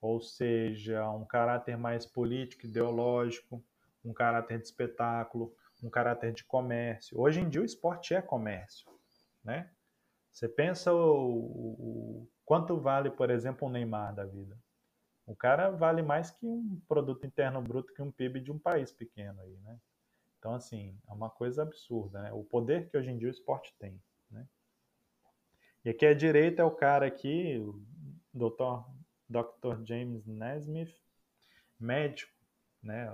Ou 0.00 0.20
seja, 0.20 1.08
um 1.10 1.24
caráter 1.24 1.76
mais 1.76 2.04
político, 2.06 2.66
ideológico, 2.66 3.62
um 4.04 4.12
caráter 4.12 4.58
de 4.58 4.64
espetáculo, 4.64 5.54
um 5.82 5.90
caráter 5.90 6.32
de 6.32 6.44
comércio. 6.44 7.20
Hoje 7.20 7.40
em 7.40 7.48
dia 7.48 7.60
o 7.60 7.64
esporte 7.64 8.14
é 8.14 8.22
comércio, 8.22 8.90
né? 9.44 9.70
Você 10.32 10.48
pensa 10.48 10.92
o, 10.92 10.98
o, 10.98 12.28
Quanto 12.44 12.78
vale, 12.78 13.10
por 13.10 13.30
exemplo, 13.30 13.68
um 13.68 13.70
Neymar 13.70 14.14
da 14.14 14.24
vida? 14.24 14.56
O 15.26 15.34
cara 15.34 15.70
vale 15.70 16.02
mais 16.02 16.30
que 16.30 16.46
um 16.46 16.80
produto 16.88 17.26
interno 17.26 17.60
bruto, 17.60 17.92
que 17.92 18.00
um 18.00 18.12
PIB 18.12 18.40
de 18.40 18.52
um 18.52 18.58
país 18.58 18.92
pequeno 18.92 19.40
aí, 19.40 19.56
né? 19.58 19.78
Então, 20.38 20.54
assim, 20.54 20.96
é 21.08 21.12
uma 21.12 21.28
coisa 21.28 21.62
absurda, 21.62 22.22
né? 22.22 22.32
O 22.32 22.44
poder 22.44 22.88
que 22.88 22.96
hoje 22.96 23.10
em 23.10 23.18
dia 23.18 23.26
o 23.26 23.30
esporte 23.30 23.74
tem, 23.78 24.00
né? 24.30 24.46
E 25.84 25.90
aqui 25.90 26.06
à 26.06 26.14
direita 26.14 26.62
é 26.62 26.64
o 26.64 26.70
cara 26.70 27.06
aqui, 27.06 27.58
o 27.58 27.82
Dr. 28.32 28.84
Dr. 29.28 29.84
James 29.84 30.24
Nesmith, 30.26 30.94
médico, 31.78 32.32
né? 32.80 33.12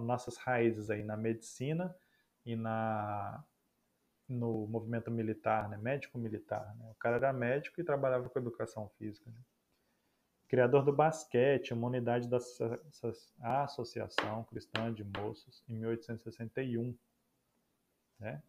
Nossas 0.00 0.36
raízes 0.36 0.90
aí 0.90 1.02
na 1.02 1.16
medicina 1.16 1.94
e 2.46 2.54
na 2.54 3.44
no 4.28 4.66
movimento 4.66 5.10
militar, 5.10 5.68
né? 5.70 5.78
médico 5.78 6.18
militar. 6.18 6.76
Né? 6.76 6.90
O 6.90 6.94
cara 6.96 7.16
era 7.16 7.32
médico 7.32 7.80
e 7.80 7.84
trabalhava 7.84 8.28
com 8.28 8.38
educação 8.38 8.86
física. 8.98 9.30
Né? 9.30 9.38
Criador 10.48 10.82
do 10.82 10.92
basquete, 10.92 11.74
uma 11.74 11.88
unidade 11.88 12.26
da 12.26 12.38
Associação 13.40 14.44
Cristã 14.44 14.92
de 14.92 15.04
Moços, 15.04 15.62
em 15.68 15.74
1861. 15.74 16.96
Né? 18.18 18.42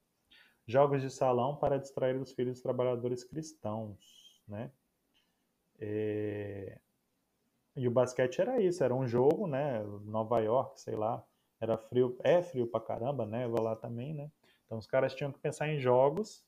Jogos 0.65 1.01
de 1.01 1.09
salão 1.09 1.57
para 1.57 1.77
distrair 1.77 2.15
os 2.15 2.31
filhos 2.31 2.53
dos 2.53 2.62
trabalhadores 2.62 3.23
cristãos. 3.23 4.41
Né? 4.47 4.71
É... 5.77 6.79
E 7.75 7.88
o 7.88 7.91
basquete 7.91 8.39
era 8.39 8.62
isso, 8.62 8.83
era 8.83 8.95
um 8.95 9.07
jogo, 9.07 9.47
né? 9.47 9.83
Nova 10.03 10.39
York, 10.39 10.81
sei 10.81 10.95
lá, 10.95 11.23
era 11.62 11.77
frio, 11.77 12.17
é 12.23 12.41
frio 12.41 12.67
pra 12.67 12.79
caramba, 12.79 13.25
né? 13.25 13.47
Vou 13.47 13.62
lá 13.62 13.75
também, 13.75 14.13
né? 14.13 14.31
Então 14.65 14.77
os 14.77 14.88
caras 14.88 15.13
tinham 15.13 15.31
que 15.31 15.39
pensar 15.39 15.67
em 15.67 15.79
jogos, 15.79 16.45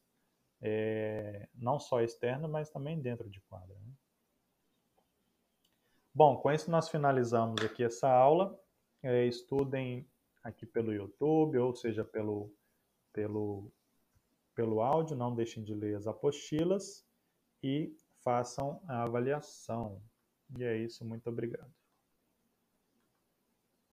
é, 0.62 1.48
não 1.54 1.80
só 1.80 2.02
externo, 2.02 2.48
mas 2.48 2.70
também 2.70 3.00
dentro 3.00 3.30
de 3.30 3.40
quadra. 3.42 3.76
Né? 3.76 3.91
Bom, 6.14 6.36
com 6.38 6.52
isso 6.52 6.70
nós 6.70 6.90
finalizamos 6.90 7.64
aqui 7.64 7.84
essa 7.84 8.10
aula. 8.10 8.60
É, 9.02 9.26
estudem 9.26 10.06
aqui 10.44 10.66
pelo 10.66 10.94
YouTube, 10.94 11.58
ou 11.58 11.74
seja, 11.74 12.04
pelo, 12.04 12.54
pelo, 13.14 13.72
pelo 14.54 14.82
áudio, 14.82 15.16
não 15.16 15.34
deixem 15.34 15.64
de 15.64 15.74
ler 15.74 15.96
as 15.96 16.08
apostilas 16.08 17.08
e 17.64 17.96
façam 18.24 18.82
a 18.88 19.04
avaliação. 19.04 20.02
E 20.58 20.64
é 20.66 20.78
isso, 20.78 21.06
muito 21.06 21.30
obrigado. 21.30 21.81